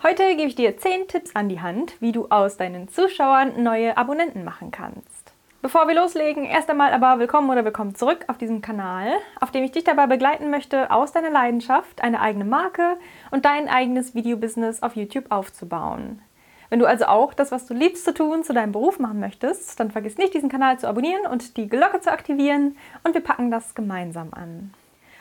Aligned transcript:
Heute 0.00 0.36
gebe 0.36 0.46
ich 0.46 0.54
dir 0.54 0.76
10 0.76 1.08
Tipps 1.08 1.34
an 1.34 1.48
die 1.48 1.60
Hand, 1.60 2.00
wie 2.00 2.12
du 2.12 2.28
aus 2.28 2.56
deinen 2.56 2.86
Zuschauern 2.86 3.64
neue 3.64 3.96
Abonnenten 3.96 4.44
machen 4.44 4.70
kannst. 4.70 5.32
Bevor 5.60 5.88
wir 5.88 5.96
loslegen, 5.96 6.44
erst 6.44 6.70
einmal 6.70 6.92
aber 6.92 7.18
willkommen 7.18 7.50
oder 7.50 7.64
willkommen 7.64 7.96
zurück 7.96 8.24
auf 8.28 8.38
diesem 8.38 8.62
Kanal, 8.62 9.10
auf 9.40 9.50
dem 9.50 9.64
ich 9.64 9.72
dich 9.72 9.82
dabei 9.82 10.06
begleiten 10.06 10.50
möchte, 10.50 10.92
aus 10.92 11.10
deiner 11.10 11.30
Leidenschaft 11.30 12.00
eine 12.00 12.20
eigene 12.20 12.44
Marke 12.44 12.94
und 13.32 13.44
dein 13.44 13.68
eigenes 13.68 14.14
Videobusiness 14.14 14.84
auf 14.84 14.94
YouTube 14.94 15.32
aufzubauen. 15.32 16.22
Wenn 16.70 16.78
du 16.78 16.86
also 16.86 17.06
auch 17.06 17.34
das, 17.34 17.50
was 17.50 17.66
du 17.66 17.74
liebst 17.74 18.04
zu 18.04 18.14
tun, 18.14 18.44
zu 18.44 18.52
deinem 18.52 18.70
Beruf 18.70 19.00
machen 19.00 19.18
möchtest, 19.18 19.80
dann 19.80 19.90
vergiss 19.90 20.16
nicht, 20.16 20.32
diesen 20.32 20.48
Kanal 20.48 20.78
zu 20.78 20.86
abonnieren 20.86 21.26
und 21.26 21.56
die 21.56 21.68
Glocke 21.68 21.98
zu 22.00 22.12
aktivieren 22.12 22.76
und 23.02 23.14
wir 23.14 23.20
packen 23.20 23.50
das 23.50 23.74
gemeinsam 23.74 24.28
an. 24.30 24.72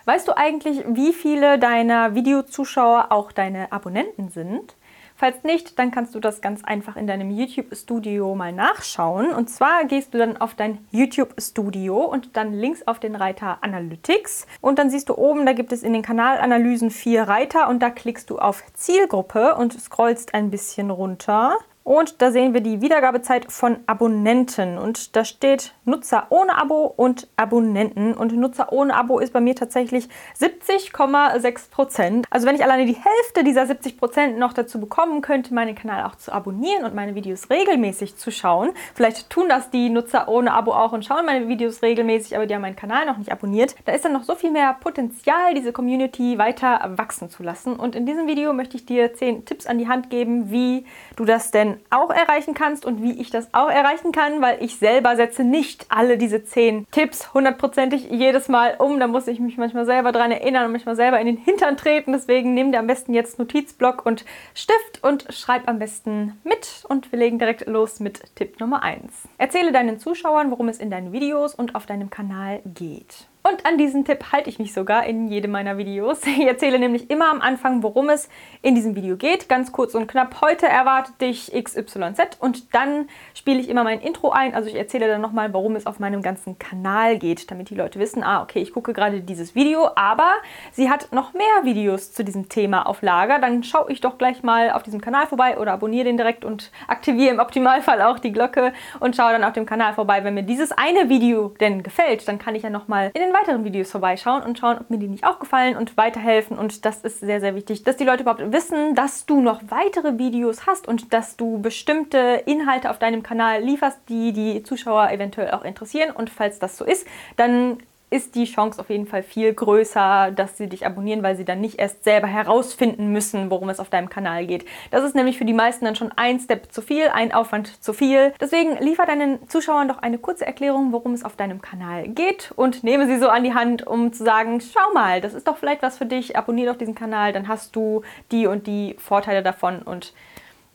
Weißt 0.08 0.26
du 0.26 0.38
eigentlich, 0.38 0.86
wie 0.88 1.12
viele 1.12 1.60
deiner 1.60 2.16
Videozuschauer 2.16 3.08
auch 3.12 3.34
deine 3.34 3.74
Abonnenten 3.74 4.30
sind? 4.30 4.78
Falls 5.18 5.44
nicht, 5.44 5.78
dann 5.80 5.92
kannst 5.92 6.16
du 6.16 6.22
das 6.22 6.40
ganz 6.40 6.64
einfach 6.64 6.96
in 6.96 7.08
deinem 7.08 7.30
YouTube-Studio 7.30 8.34
mal 8.34 8.54
nachschauen. 8.54 9.32
Und 9.32 9.50
zwar 9.50 9.84
gehst 9.84 10.14
du 10.14 10.18
dann 10.18 10.38
auf 10.38 10.56
dein 10.56 10.78
YouTube-Studio 10.92 12.06
und 12.06 12.38
dann 12.38 12.54
links 12.54 12.88
auf 12.88 13.02
den 13.02 13.18
Reiter 13.18 13.58
Analytics. 13.60 14.48
Und 14.62 14.80
dann 14.80 14.90
siehst 14.90 15.10
du 15.10 15.18
oben, 15.18 15.46
da 15.46 15.52
gibt 15.52 15.74
es 15.74 15.84
in 15.84 15.92
den 15.92 16.04
Kanalanalysen 16.04 16.90
vier 16.90 17.24
Reiter 17.24 17.68
und 17.68 17.80
da 17.82 17.90
klickst 17.90 18.30
du 18.30 18.40
auf 18.40 18.64
Zielgruppe 18.76 19.56
und 19.56 19.74
scrollst 19.78 20.34
ein 20.34 20.52
bisschen 20.52 20.90
runter. 20.90 21.58
Und 21.88 22.22
da 22.22 22.32
sehen 22.32 22.54
wir 22.54 22.60
die 22.60 22.82
Wiedergabezeit 22.82 23.50
von 23.50 23.78
Abonnenten. 23.86 24.78
Und 24.78 25.16
da 25.16 25.24
steht 25.24 25.74
Nutzer 25.86 26.28
ohne 26.32 26.58
Abo 26.58 26.84
und 26.84 27.30
Abonnenten. 27.38 28.14
Und 28.14 28.36
Nutzer 28.36 28.74
ohne 28.74 28.94
Abo 28.94 29.20
ist 29.20 29.32
bei 29.32 29.40
mir 29.40 29.56
tatsächlich 29.56 30.10
70,6 30.38 31.72
Prozent. 31.72 32.28
Also 32.30 32.46
wenn 32.46 32.56
ich 32.56 32.64
alleine 32.66 32.86
die 32.86 32.98
Hälfte 32.98 33.46
dieser 33.46 33.66
70 33.66 33.98
Prozent 33.98 34.38
noch 34.38 34.52
dazu 34.52 34.82
bekommen 34.82 35.22
könnte, 35.22 35.54
meinen 35.54 35.76
Kanal 35.76 36.04
auch 36.04 36.16
zu 36.16 36.34
abonnieren 36.34 36.84
und 36.84 36.94
meine 36.94 37.16
Videos 37.16 37.50
regelmäßig 37.50 38.18
zu 38.18 38.32
schauen. 38.32 38.72
Vielleicht 38.94 39.30
tun 39.30 39.48
das 39.48 39.70
die 39.70 39.90
Nutzer 39.90 40.28
ohne 40.28 40.52
Abo 40.52 40.74
auch 40.74 40.92
und 40.92 41.06
schauen 41.06 41.26
meine 41.26 41.48
Videos 41.48 41.82
regelmäßig, 41.82 42.36
aber 42.36 42.48
die 42.48 42.54
haben 42.54 42.64
meinen 42.64 42.76
Kanal 42.76 43.06
noch 43.06 43.18
nicht 43.18 43.32
abonniert. 43.32 43.78
Da 43.86 43.94
ist 43.94 44.04
dann 44.04 44.12
noch 44.12 44.24
so 44.24 44.36
viel 44.36 44.52
mehr 44.52 44.76
Potenzial, 44.78 45.54
diese 45.54 45.72
Community 45.72 46.38
weiter 46.38 46.82
wachsen 46.98 47.30
zu 47.30 47.44
lassen. 47.44 47.78
Und 47.78 47.96
in 47.96 48.06
diesem 48.06 48.28
Video 48.28 48.52
möchte 48.52 48.76
ich 48.76 48.86
dir 48.86 49.14
10 49.14 49.46
Tipps 49.46 49.66
an 49.66 49.78
die 49.78 49.88
Hand 49.88 50.10
geben, 50.10 50.52
wie 50.52 50.86
du 51.16 51.24
das 51.24 51.50
denn 51.50 51.77
auch 51.90 52.10
erreichen 52.10 52.54
kannst 52.54 52.86
und 52.86 53.02
wie 53.02 53.20
ich 53.20 53.30
das 53.30 53.54
auch 53.54 53.70
erreichen 53.70 54.12
kann, 54.12 54.42
weil 54.42 54.64
ich 54.64 54.78
selber 54.78 55.16
setze 55.16 55.44
nicht 55.44 55.86
alle 55.90 56.18
diese 56.18 56.44
zehn 56.44 56.86
Tipps 56.92 57.34
hundertprozentig 57.34 58.10
jedes 58.10 58.48
Mal 58.48 58.76
um. 58.80 59.00
Da 59.00 59.08
muss 59.08 59.28
ich 59.28 59.40
mich 59.40 59.58
manchmal 59.58 59.86
selber 59.86 60.12
dran 60.12 60.32
erinnern 60.32 60.66
und 60.66 60.72
manchmal 60.72 60.96
selber 60.96 61.20
in 61.20 61.28
den 61.28 61.38
Hintern 61.38 61.78
treten. 61.78 62.12
Deswegen 62.12 62.54
nimm 62.54 62.72
dir 62.72 62.80
am 62.80 62.88
besten 62.88 63.14
jetzt 63.14 63.40
Notizblock 63.40 64.06
und 64.06 64.26
Stift 64.54 65.04
und 65.04 65.26
schreib 65.30 65.68
am 65.68 65.80
besten 65.80 66.40
mit 66.44 66.84
und 66.88 67.12
wir 67.12 67.20
legen 67.20 67.40
direkt 67.40 67.68
los 67.68 68.00
mit 68.00 68.36
Tipp 68.36 68.60
Nummer 68.60 68.84
1. 68.84 69.02
Erzähle 69.38 69.72
deinen 69.72 70.00
Zuschauern, 70.00 70.52
worum 70.52 70.68
es 70.70 70.80
in 70.80 70.92
deinen 70.92 71.12
Videos 71.12 71.56
und 71.56 71.76
auf 71.76 71.86
deinem 71.86 72.10
Kanal 72.10 72.62
geht. 72.66 73.28
Und 73.50 73.66
an 73.66 73.78
diesen 73.78 74.04
Tipp 74.04 74.32
halte 74.34 74.50
ich 74.50 74.60
mich 74.60 74.74
sogar 74.74 75.06
in 75.06 75.30
jedem 75.30 75.52
meiner 75.52 75.78
Videos. 75.78 76.20
Ich 76.26 76.46
erzähle 76.46 76.80
nämlich 76.80 77.10
immer 77.10 77.32
am 77.32 77.42
Anfang, 77.42 77.82
worum 77.82 78.10
es 78.10 78.30
in 78.62 78.76
diesem 78.76 78.96
Video 78.96 79.16
geht. 79.16 79.48
Ganz 79.48 79.72
kurz 79.72 79.96
und 79.96 80.08
knapp. 80.08 80.42
Heute 80.42 80.68
erwartet 80.68 81.22
dich 81.22 81.52
XYZ 81.52 82.38
und 82.40 82.74
dann 82.74 83.08
spiele 83.34 83.60
ich 83.60 83.70
immer 83.70 83.84
mein 83.84 84.02
Intro 84.02 84.32
ein. 84.32 84.54
Also 84.54 84.70
ich 84.70 84.76
erzähle 84.76 85.08
dann 85.08 85.22
nochmal, 85.22 85.54
worum 85.54 85.76
es 85.76 85.86
auf 85.86 86.00
meinem 86.00 86.22
ganzen 86.22 86.60
Kanal 86.60 87.18
geht, 87.18 87.50
damit 87.50 87.70
die 87.70 87.76
Leute 87.76 88.00
wissen, 88.00 88.24
ah, 88.24 88.44
okay, 88.44 88.60
ich 88.60 88.74
gucke 88.74 88.92
gerade 88.92 89.22
dieses 89.22 89.56
Video, 89.56 89.90
aber 89.96 90.34
sie 90.72 90.90
hat 90.90 91.12
noch 91.12 91.34
mehr 91.34 91.64
Videos 91.64 92.12
zu 92.12 92.24
diesem 92.24 92.50
Thema 92.50 92.86
auf 92.86 93.02
Lager. 93.02 93.40
Dann 93.40 93.64
schaue 93.64 93.92
ich 93.92 94.02
doch 94.02 94.18
gleich 94.18 94.44
mal 94.44 94.72
auf 94.72 94.84
diesem 94.84 95.00
Kanal 95.00 95.26
vorbei 95.28 95.58
oder 95.58 95.74
abonniere 95.74 96.06
den 96.06 96.18
direkt 96.18 96.44
und 96.44 96.72
aktiviere 96.88 97.34
im 97.34 97.40
Optimalfall 97.40 98.02
auch 98.02 98.20
die 98.20 98.32
Glocke 98.32 98.74
und 99.00 99.16
schaue 99.16 99.32
dann 99.32 99.44
auf 99.44 99.54
dem 99.54 99.66
Kanal 99.66 99.94
vorbei. 99.94 100.24
Wenn 100.24 100.34
mir 100.34 100.44
dieses 100.44 100.72
eine 100.72 101.08
Video 101.10 101.54
denn 101.60 101.82
gefällt, 101.84 102.28
dann 102.28 102.40
kann 102.40 102.56
ich 102.56 102.64
ja 102.64 102.70
nochmal 102.70 103.12
in 103.14 103.22
den 103.22 103.37
weiteren 103.40 103.64
Videos 103.64 103.92
vorbeischauen 103.92 104.44
und 104.44 104.58
schauen, 104.58 104.78
ob 104.80 104.90
mir 104.90 104.98
die 104.98 105.08
nicht 105.08 105.26
auch 105.26 105.40
gefallen 105.40 105.78
und 105.78 105.98
weiterhelfen. 105.98 106.58
Und 106.58 106.86
das 106.86 107.02
ist 107.02 107.20
sehr, 107.20 107.40
sehr 107.40 107.56
wichtig, 107.56 107.84
dass 107.84 107.98
die 107.98 108.04
Leute 108.04 108.24
überhaupt 108.24 108.52
wissen, 108.52 108.96
dass 108.96 109.26
du 109.26 109.42
noch 109.42 109.62
weitere 109.70 110.18
Videos 110.18 110.66
hast 110.66 110.88
und 110.88 111.14
dass 111.14 111.38
du 111.38 111.60
bestimmte 111.62 112.44
Inhalte 112.46 112.90
auf 112.90 113.00
deinem 113.00 113.24
Kanal 113.24 113.62
lieferst, 113.62 114.00
die 114.10 114.34
die 114.34 114.64
Zuschauer 114.64 115.12
eventuell 115.12 115.52
auch 115.52 115.64
interessieren. 115.64 116.12
Und 116.12 116.30
falls 116.30 116.60
das 116.60 116.78
so 116.78 116.86
ist, 116.86 117.08
dann 117.36 117.78
ist 118.10 118.36
die 118.36 118.46
Chance 118.46 118.80
auf 118.80 118.90
jeden 118.90 119.06
Fall 119.06 119.22
viel 119.22 119.54
größer, 119.54 120.32
dass 120.32 120.58
sie 120.58 120.68
dich 120.68 120.86
abonnieren, 120.86 121.24
weil 121.24 121.36
sie 121.36 121.44
dann 121.44 121.60
nicht 121.60 121.78
erst 121.78 122.06
selber 122.06 122.28
herausfinden 122.28 123.12
müssen, 123.12 123.52
worum 123.52 123.68
es 123.68 123.82
auf 123.82 123.90
deinem 123.90 124.10
Kanal 124.10 124.46
geht. 124.46 124.66
Das 124.92 125.04
ist 125.04 125.14
nämlich 125.14 125.38
für 125.38 125.44
die 125.44 125.54
meisten 125.54 125.84
dann 125.84 125.96
schon 125.96 126.14
ein 126.16 126.40
Step 126.40 126.72
zu 126.72 126.82
viel, 126.82 127.10
ein 127.10 127.34
Aufwand 127.34 127.84
zu 127.84 127.92
viel. 127.92 128.34
Deswegen 128.40 128.78
liefer 128.78 129.06
deinen 129.06 129.50
Zuschauern 129.50 129.90
doch 129.90 129.98
eine 129.98 130.20
kurze 130.20 130.46
Erklärung, 130.46 130.94
worum 130.94 131.14
es 131.14 131.26
auf 131.26 131.36
deinem 131.36 131.62
Kanal 131.62 132.08
geht 132.08 132.54
und 132.56 132.84
nehme 132.84 133.08
sie 133.08 133.20
so 133.20 133.28
an 133.28 133.44
die 133.44 133.54
Hand, 133.54 133.86
um 133.86 134.14
zu 134.14 134.24
sagen, 134.24 134.62
schau 134.62 134.94
mal, 134.94 135.20
das 135.20 135.34
ist 135.34 135.48
doch 135.48 135.58
vielleicht 135.58 135.82
was 135.82 135.98
für 135.98 136.06
dich, 136.06 136.38
abonniere 136.38 136.72
doch 136.72 136.80
diesen 136.80 136.96
Kanal, 136.96 137.34
dann 137.34 137.50
hast 137.50 137.76
du 137.76 138.04
die 138.32 138.48
und 138.48 138.68
die 138.68 138.96
Vorteile 139.00 139.44
davon 139.44 139.82
und 139.82 140.14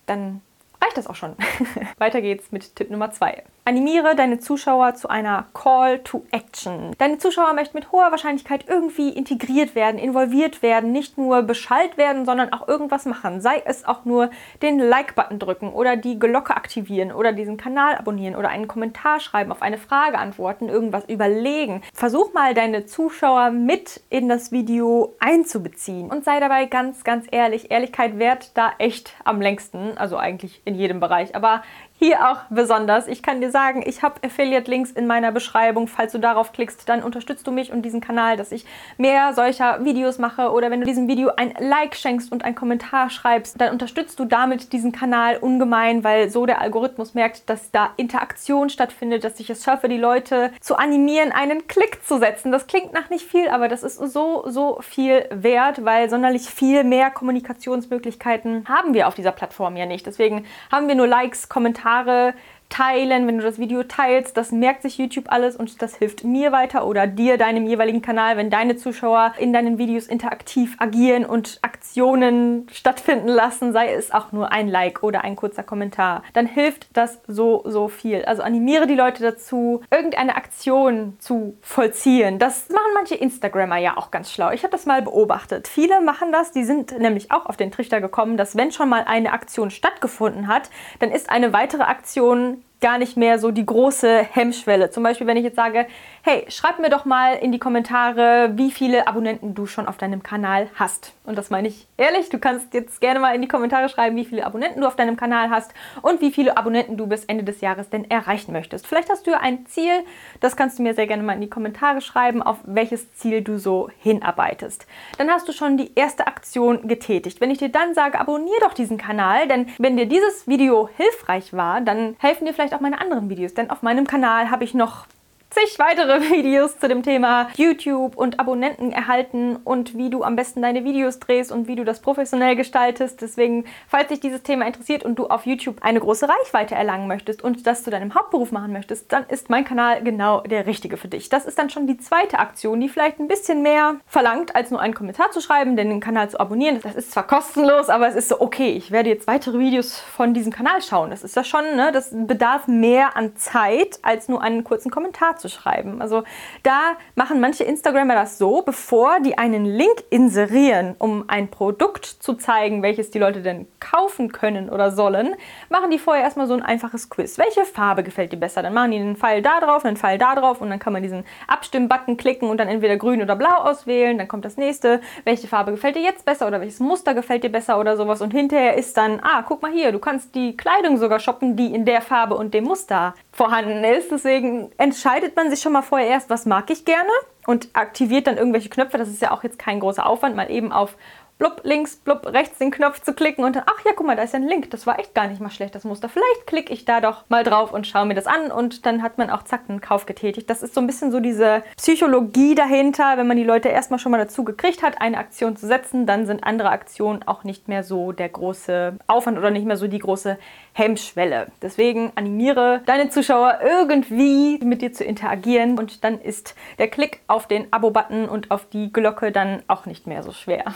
dann 0.05 0.43
reicht 0.83 0.97
das 0.97 1.07
auch 1.07 1.15
schon. 1.15 1.35
Weiter 1.99 2.21
geht's 2.21 2.53
mit 2.53 2.77
Tipp 2.77 2.91
Nummer 2.91 3.11
2. 3.11 3.43
Animiere 3.65 4.17
deine 4.17 4.41
Zuschauer 4.41 4.95
zu 4.95 5.09
einer 5.09 5.47
Call 5.55 6.01
to 6.01 6.25
Action. 6.33 6.97
Deine 6.99 7.19
Zuschauer 7.19 7.53
möchten 7.53 7.77
mit 7.77 7.93
hoher 7.93 8.11
Wahrscheinlichkeit 8.11 8.65
irgendwie 8.67 9.11
integriert 9.11 9.77
werden, 9.77 10.01
involviert 10.01 10.63
werden, 10.63 10.91
nicht 10.91 11.17
nur 11.17 11.43
Bescheid 11.43 11.97
werden, 11.97 12.27
sondern 12.27 12.53
auch 12.53 12.67
irgendwas 12.67 13.07
machen. 13.07 13.41
Sei 13.41 13.63
es 13.65 13.85
auch 13.85 14.05
nur 14.05 14.31
den 14.63 14.81
Like-Button 14.81 15.39
drücken 15.39 15.73
oder 15.73 15.95
die 15.97 16.19
Glocke 16.19 16.57
aktivieren 16.57 17.13
oder 17.13 17.31
diesen 17.31 17.57
Kanal 17.57 17.95
abonnieren 17.95 18.35
oder 18.35 18.49
einen 18.49 18.67
Kommentar 18.67 19.21
schreiben, 19.21 19.53
auf 19.53 19.63
eine 19.63 19.79
Frage 19.79 20.19
antworten, 20.19 20.69
irgendwas 20.69 21.05
überlegen. 21.09 21.83
Versuch 21.95 22.33
mal 22.33 22.55
deine 22.55 22.87
Zuschauer 22.87 23.51
mit 23.51 24.01
in 24.11 24.29
das 24.29 24.51
Video 24.51 25.15
einzubeziehen 25.21 26.11
und 26.11 26.25
sei 26.25 26.41
dabei 26.41 26.65
ganz, 26.65 27.05
ganz 27.05 27.27
ehrlich. 27.31 27.71
Ehrlichkeit 27.71 28.19
währt 28.19 28.57
da 28.57 28.73
echt 28.79 29.15
am 29.23 29.41
längsten, 29.41 29.97
also 29.97 30.17
eigentlich 30.17 30.63
in 30.65 30.75
jedem 30.75 30.99
Bereich, 30.99 31.37
aber 31.37 31.63
hier 32.03 32.29
auch 32.29 32.41
besonders. 32.51 33.07
Ich 33.07 33.23
kann 33.23 33.41
dir 33.41 33.53
sagen, 33.53 33.85
ich 33.87 34.03
habe 34.03 34.17
Affiliate-Links 34.25 34.91
in 34.91 35.07
meiner 35.07 35.31
Beschreibung. 35.31 35.87
Falls 35.87 36.11
du 36.11 36.19
darauf 36.19 36.51
klickst, 36.51 36.89
dann 36.89 37.01
unterstützt 37.01 37.47
du 37.47 37.53
mich 37.53 37.71
und 37.71 37.83
diesen 37.83 38.01
Kanal, 38.01 38.37
dass 38.37 38.51
ich 38.51 38.67
mehr 38.99 39.35
solcher 39.35 39.85
Videos 39.85 40.19
mache. 40.19 40.51
Oder 40.51 40.73
wenn 40.73 40.81
du 40.81 40.87
diesem 40.87 41.07
Video 41.07 41.31
ein 41.37 41.55
Like 41.61 41.95
schenkst 41.95 42.33
und 42.33 42.45
einen 42.45 42.57
Kommentar 42.57 43.09
schreibst, 43.09 43.61
dann 43.61 43.73
unterstützt 43.73 44.19
du 44.19 44.25
damit 44.25 44.73
diesen 44.73 44.91
Kanal 44.91 45.37
ungemein, 45.37 46.03
weil 46.03 46.29
so 46.29 46.45
der 46.45 46.61
Algorithmus 46.61 47.15
merkt, 47.15 47.49
dass 47.49 47.71
da 47.71 47.91
Interaktion 47.97 48.69
stattfindet, 48.69 49.23
dass 49.23 49.39
ich 49.39 49.49
es 49.49 49.63
schaffe, 49.63 49.89
die 49.89 49.97
Leute 49.97 50.51
zu 50.61 50.75
animieren, 50.75 51.31
einen 51.31 51.69
Klick 51.69 52.05
zu 52.05 52.19
setzen. 52.19 52.51
Das 52.51 52.67
klingt 52.67 52.93
nach 52.93 53.11
nicht 53.11 53.27
viel, 53.27 53.49
aber 53.49 53.69
das 53.69 53.85
ist 53.85 53.99
so, 53.99 54.43
so 54.49 54.81
viel 54.81 55.25
wert, 55.31 55.85
weil 55.85 56.11
sonderlich 56.11 56.51
viel 56.51 56.83
mehr 56.83 57.13
Kommunikationsmöglichkeiten 57.13 58.65
haben 58.69 58.93
wir 58.93 59.07
auf 59.07 59.15
dieser 59.15 59.31
Plattform 59.31 59.77
ja 59.77 59.87
nicht. 59.87 60.05
Deswegen 60.05 60.47
haben 60.73 60.89
wir 60.89 60.97
nur 60.97 61.07
Likes, 61.07 61.49
Kommentare, 61.49 61.92
Kommentare 61.93 62.35
teilen, 62.73 63.27
wenn 63.27 63.37
du 63.37 63.45
das 63.45 63.59
Video 63.59 63.83
teilst. 63.83 64.37
Das 64.37 64.51
merkt 64.51 64.83
sich 64.83 64.97
YouTube 64.97 65.27
alles 65.29 65.57
und 65.57 65.83
das 65.83 65.95
hilft 65.95 66.25
mir 66.25 66.53
weiter 66.53 66.87
oder 66.87 67.07
dir, 67.07 67.37
deinem 67.37 67.67
jeweiligen 67.67 68.01
Kanal, 68.01 68.39
wenn 68.39 68.49
deine 68.49 68.77
Zuschauer 68.77 69.35
in 69.39 69.53
deinen 69.53 69.77
Videos 69.77 70.07
interaktiv 70.07 70.77
agieren 70.79 71.27
und 71.27 71.59
Aktionen 71.61 72.67
stattfinden 72.73 73.29
lassen, 73.29 73.75
sei 73.75 73.93
es 73.93 74.11
auch 74.11 74.33
nur 74.33 74.53
ein 74.53 74.69
Like 74.69 75.03
oder 75.03 75.23
ein 75.23 75.37
kurzer 75.37 75.63
Kommentar. 75.63 76.23
Dann 76.33 76.47
hilft 76.47 76.97
das 76.97 77.21
so, 77.27 77.63
so 77.67 77.89
viel. 77.89 78.25
Also 78.25 78.43
animiere 78.43 78.87
die 78.87 78.95
Leute 78.95 79.23
dazu, 79.23 79.83
irgendeine 79.91 80.37
Aktion 80.37 81.17
zu 81.19 81.59
vollziehen. 81.61 82.39
Das 82.39 82.71
machen 82.71 82.93
manche 82.95 83.17
Instagrammer 83.17 83.77
ja 83.77 83.99
auch 83.99 84.11
ganz 84.11 84.31
schlau. 84.33 84.51
Ich 84.51 84.63
habe 84.63 84.73
das 84.73 84.87
mal 84.87 85.03
beobachtet. 85.03 85.69
Viele 85.69 86.01
machen 86.01 86.33
das, 86.33 86.53
die 86.53 86.65
sind 86.65 86.99
nämlich 86.99 87.31
auch 87.33 87.45
auf 87.45 87.59
den 87.59 87.71
Trichter 87.71 88.01
gekommen, 88.01 88.39
dass 88.39 88.57
wenn 88.57 88.73
schon 88.73 88.89
mal 88.89 89.05
eine 89.07 89.33
Aktion 89.33 89.71
stattgefunden 89.71 90.49
hat, 90.49 90.71
dann 91.01 91.11
ist 91.11 91.29
eine 91.29 91.53
weitere 91.53 91.83
Aktion 91.83 92.62
gar 92.83 92.99
nicht 92.99 93.17
mehr 93.17 93.39
so 93.39 93.51
die 93.51 93.65
große 93.65 94.27
Hemmschwelle. 94.33 94.91
Zum 94.91 95.03
Beispiel, 95.03 95.27
wenn 95.27 95.39
ich 95.39 95.45
jetzt 95.45 95.57
sage, 95.57 95.87
hey, 96.23 96.45
schreib 96.49 96.79
mir 96.79 96.91
doch 96.91 97.05
mal 97.05 97.35
in 97.35 97.51
die 97.51 97.59
Kommentare, 97.59 98.53
wie 98.55 98.71
viele 98.71 99.09
Abonnenten 99.09 99.55
du 99.55 99.67
schon 99.67 99.89
auf 99.89 99.97
deinem 99.97 100.23
Kanal 100.23 100.69
hast. 100.75 101.15
Und 101.25 101.39
das 101.39 101.51
meine 101.51 101.69
ich 101.69 101.87
ehrlich. 101.97 102.29
Du 102.29 102.39
kannst 102.39 102.75
jetzt 102.75 103.01
gerne 103.01 103.21
mal 103.21 103.35
in 103.35 103.43
die 103.43 103.49
Kommentare 103.49 103.89
schreiben, 103.89 104.17
wie 104.17 104.25
viele 104.25 104.45
Abonnenten 104.45 104.81
du 104.81 104.87
auf 104.87 104.97
deinem 104.97 105.17
Kanal 105.17 105.51
hast 105.51 105.73
und 106.03 106.21
wie 106.21 106.33
viele 106.33 106.57
Abonnenten 106.57 106.97
du 106.97 107.07
bis 107.07 107.25
Ende 107.25 107.45
des 107.45 107.61
Jahres 107.61 107.89
denn 107.91 108.11
erreichen 108.11 108.53
möchtest. 108.53 108.87
Vielleicht 108.87 109.11
hast 109.11 109.27
du 109.27 109.31
ja 109.31 109.39
ein 109.39 109.67
Ziel, 109.67 110.05
das 110.41 110.57
kannst 110.57 110.79
du 110.79 110.83
mir 110.83 110.95
sehr 110.95 111.07
gerne 111.07 111.23
mal 111.23 111.35
in 111.35 111.41
die 111.41 111.51
Kommentare 111.51 112.01
schreiben, 112.01 112.43
auf 112.43 112.59
welches 112.65 113.15
Ziel 113.15 113.43
du 113.43 113.59
so 113.59 113.91
hinarbeitest. 114.01 114.87
Dann 115.19 115.31
hast 115.31 115.49
du 115.49 115.53
schon 115.53 115.77
die 115.77 115.93
erste 115.95 116.27
Aktion 116.27 116.89
getätigt. 116.89 117.41
Wenn 117.41 117.51
ich 117.51 117.59
dir 117.59 117.69
dann 117.69 117.95
sage, 117.95 118.19
abonniere 118.19 118.61
doch 118.61 118.75
diesen 118.75 118.99
Kanal, 118.99 119.47
denn 119.47 119.69
wenn 119.79 119.97
dir 119.97 120.07
dieses 120.07 120.49
Video 120.49 120.89
hilfreich 120.97 121.53
war, 121.53 121.81
dann 121.81 122.17
helfen 122.19 122.47
dir 122.47 122.53
vielleicht 122.53 122.72
auch 122.75 122.81
meine 122.81 123.01
anderen 123.01 123.29
Videos. 123.29 123.55
Denn 123.55 123.71
auf 123.71 123.83
meinem 123.83 124.07
Kanal 124.07 124.51
habe 124.51 124.65
ich 124.65 124.75
noch 124.75 125.07
zig 125.53 125.79
weitere 125.79 126.21
Videos 126.31 126.79
zu 126.79 126.89
dem 126.89 127.03
Thema 127.03 127.49
YouTube 127.57 128.17
und 128.17 128.41
Abonnenten 128.41 128.91
erhalten 128.91 129.57
und 129.57 129.97
wie 129.97 130.11
du 130.11 130.23
am 130.23 130.35
besten 130.35 130.63
deine 130.63 130.85
Videos 130.85 131.19
drehst 131.19 131.53
und 131.53 131.69
wie 131.69 131.77
du 131.77 131.85
das 131.85 132.01
professionell 132.01 132.57
gestaltest. 132.57 133.21
Deswegen, 133.21 133.67
falls 133.87 134.09
dich 134.09 134.21
dieses 134.21 134.43
Thema 134.43 134.67
interessiert 134.67 135.05
und 135.05 135.19
du 135.19 135.27
auf 135.27 135.47
YouTube 135.47 135.77
eine 135.83 136.01
große 136.01 136.29
Reichweite 136.29 136.75
erlangen 136.75 137.07
möchtest 137.07 137.43
und 137.43 137.67
das 137.67 137.83
zu 137.83 137.91
deinem 137.91 138.15
Hauptberuf 138.15 138.51
machen 138.51 138.73
möchtest, 138.73 139.13
dann 139.13 139.27
ist 139.29 139.51
mein 139.51 139.65
Kanal 139.65 140.03
genau 140.03 140.41
der 140.41 140.67
richtige 140.67 140.97
für 140.97 141.09
dich. 141.09 141.29
Das 141.29 141.45
ist 141.45 141.59
dann 141.59 141.71
schon 141.71 141.87
die 141.87 141.99
zweite 141.99 142.39
Aktion, 142.39 142.81
die 142.81 142.89
vielleicht 142.89 143.21
ein 143.21 143.29
bisschen 143.29 143.63
mehr 143.63 143.97
verlangt, 144.07 144.57
als 144.57 144.71
nur 144.71 144.81
einen 144.81 144.95
Kommentar 144.95 145.31
zu 145.33 145.41
schreiben, 145.41 145.77
denn 145.77 145.91
den 145.91 146.01
Kanal 146.01 146.31
zu 146.31 146.41
abonnieren. 146.41 146.81
Das 146.83 146.95
ist 146.95 147.13
zwar 147.13 147.27
kostenlos, 147.27 147.91
aber 147.91 148.09
es 148.09 148.15
ist 148.15 148.29
so, 148.29 148.41
okay, 148.41 148.73
ich 148.73 148.91
werde 148.91 149.11
jetzt 149.11 149.27
weitere 149.27 149.59
Videos 149.59 149.99
von 149.99 150.33
diesem 150.33 150.53
Kanal 150.53 150.81
schauen. 150.81 151.11
Das 151.11 151.23
ist 151.23 151.37
ja 151.37 151.45
schon, 151.45 151.77
ne, 151.77 151.93
das 151.93 152.11
bedarf 152.13 152.69
mehr 152.69 153.17
an 153.17 153.37
Zeit, 153.37 153.99
als 154.03 154.29
nur 154.29 154.43
einen 154.43 154.65
kurzen 154.65 154.91
Kommentar 154.91 155.37
zu 155.37 155.42
schreiben. 155.49 156.01
Also 156.01 156.25
da 156.63 156.93
machen 157.15 157.41
manche 157.41 157.65
Instagramer 157.65 158.15
das 158.15 158.39
so, 158.39 158.63
bevor 158.63 159.21
die 159.21 159.39
einen 159.39 159.65
Link 159.65 160.05
inserieren, 160.11 160.95
um 160.99 161.25
ein 161.29 161.49
Produkt 161.49 162.05
zu 162.07 162.35
zeigen, 162.35 162.83
welches 162.83 163.11
die 163.11 163.19
Leute 163.19 163.43
denn 163.43 163.67
kaufen 163.81 164.33
können 164.33 164.71
oder 164.71 164.91
sollen, 164.91 165.35
machen 165.69 165.91
die 165.91 165.99
vorher 165.99 166.25
erstmal 166.25 166.47
so 166.47 166.55
ein 166.55 166.63
einfaches 166.63 167.11
Quiz. 167.11 167.39
Welche 167.39 167.65
Farbe 167.65 168.03
gefällt 168.03 168.33
dir 168.33 168.39
besser? 168.39 168.63
Dann 168.63 168.75
machen 168.75 168.93
die 168.93 168.99
einen 168.99 169.17
Pfeil 169.17 169.43
da 169.43 169.61
drauf, 169.61 169.85
einen 169.85 169.97
Pfeil 169.97 170.19
da 170.19 170.35
drauf 170.35 170.61
und 170.61 170.71
dann 170.71 170.79
kann 170.79 170.93
man 170.93 171.03
diesen 171.03 171.25
Abstimmbutton 171.47 172.17
klicken 172.17 172.49
und 172.49 172.59
dann 172.59 172.69
entweder 172.69 172.97
grün 172.97 173.23
oder 173.23 173.37
blau 173.37 173.55
auswählen. 173.55 174.19
Dann 174.19 174.29
kommt 174.29 174.45
das 174.45 174.57
nächste. 174.57 175.01
Welche 175.25 175.49
Farbe 175.49 175.73
gefällt 175.73 175.97
dir 175.97 176.03
jetzt 176.03 176.25
besser 176.25 176.47
oder 176.47 176.61
welches 176.61 176.81
Muster 176.81 177.15
gefällt 177.15 177.45
dir 177.45 177.53
besser 177.53 177.79
oder 177.79 177.97
sowas. 177.97 178.23
Und 178.23 178.33
hinterher 178.33 178.77
ist 178.77 178.97
dann, 178.97 179.21
ah, 179.23 179.43
guck 179.47 179.63
mal 179.63 179.73
hier, 179.73 179.93
du 179.93 179.99
kannst 179.99 180.35
die 180.35 180.57
Kleidung 180.57 180.97
sogar 180.97 181.21
shoppen, 181.21 181.57
die 181.57 181.75
in 181.75 181.85
der 181.85 182.01
Farbe 182.01 182.37
und 182.37 182.55
dem 182.55 182.65
Muster 182.65 183.15
vorhanden 183.33 183.85
ist. 183.85 184.11
Deswegen 184.11 184.71
entscheidet 184.77 185.32
man 185.37 185.51
sich 185.51 185.61
schon 185.61 185.73
mal 185.73 185.83
vorher 185.83 186.09
erst, 186.09 186.31
was 186.31 186.47
mag 186.47 186.71
ich 186.71 186.85
gerne 186.85 187.11
und 187.47 187.69
aktiviert 187.73 188.27
dann 188.27 188.37
irgendwelche 188.37 188.69
Knöpfe. 188.69 188.99
Das 188.99 189.09
ist 189.09 189.23
ja 189.23 189.31
auch 189.31 189.43
jetzt 189.43 189.59
kein 189.59 189.81
großer 189.81 190.07
Aufwand, 190.07 190.37
mal 190.37 190.51
eben 190.51 190.73
auf 190.73 190.97
blub 191.43 191.63
links, 191.65 191.97
blub 191.97 192.25
rechts 192.27 192.59
den 192.59 192.71
Knopf 192.71 193.03
zu 193.03 193.15
klicken 193.15 193.45
und 193.45 193.57
dann, 193.57 193.65
ach 193.67 193.85
ja, 193.85 193.91
guck 193.97 194.07
mal, 194.07 194.15
da 194.15 194.23
ist 194.23 194.33
ja 194.33 194.39
ein 194.39 194.47
Link. 194.47 194.71
Das 194.71 194.87
war 194.87 195.01
echt 195.01 195.13
gar 195.13 195.27
nicht 195.27 195.41
mal 195.41 195.51
schlecht, 195.51 195.75
das 195.75 195.83
Muster. 195.83 196.09
Vielleicht 196.09 196.47
klicke 196.47 196.73
ich 196.73 196.85
da 196.85 197.01
doch 197.01 197.25
mal 197.31 197.43
drauf 197.43 197.73
und 197.73 197.85
schaue 197.85 198.07
mir 198.07 198.15
das 198.15 198.29
an 198.29 198.53
und 198.53 198.87
dann 198.87 199.03
hat 199.03 199.19
man 199.19 199.29
auch 199.29 199.43
zack 199.43 199.63
einen 199.67 199.81
Kauf 199.81 200.07
getätigt. 200.07 200.49
Das 200.49 200.63
ist 200.63 200.73
so 200.73 200.81
ein 200.81 200.87
bisschen 200.87 201.11
so 201.11 201.19
diese 201.19 201.65
Psychologie 201.77 202.55
dahinter. 202.55 203.15
Wenn 203.17 203.27
man 203.27 203.37
die 203.37 203.43
Leute 203.43 203.71
erstmal 203.71 203.99
schon 203.99 204.13
mal 204.13 204.19
dazu 204.19 204.45
gekriegt 204.45 204.85
hat, 204.85 205.01
eine 205.01 205.19
Aktion 205.19 205.57
zu 205.57 205.67
setzen, 205.67 206.07
dann 206.07 206.27
sind 206.27 206.45
andere 206.45 206.71
Aktionen 206.71 207.25
auch 207.25 207.43
nicht 207.43 207.67
mehr 207.67 207.83
so 207.83 208.13
der 208.13 208.29
große 208.29 208.99
Aufwand 209.09 209.37
oder 209.37 209.51
nicht 209.51 209.67
mehr 209.67 209.77
so 209.77 209.89
die 209.89 209.99
große 209.99 210.39
Hemmschwelle. 210.73 211.49
Deswegen 211.61 212.13
animiere 212.15 212.83
deine 212.87 213.11
Zuschauer 213.11 213.61
irgendwie 213.63 214.59
mit 214.65 214.83
dir 214.83 214.93
zu 214.93 215.05
interagieren 215.05 215.79
und 215.79 216.05
dann 216.05 216.21
ist 216.21 216.55
der 216.79 216.89
Klick 216.89 217.21
auf 217.27 217.47
den 217.47 217.73
Abo-Button 217.73 218.29
und 218.29 218.51
auf 218.51 218.67
die 218.67 218.93
Glocke 218.93 219.33
dann 219.33 219.63
auch 219.69 219.87
nicht 219.87 220.07
mehr 220.07 220.23
so 220.23 220.33
schwer. 220.33 220.65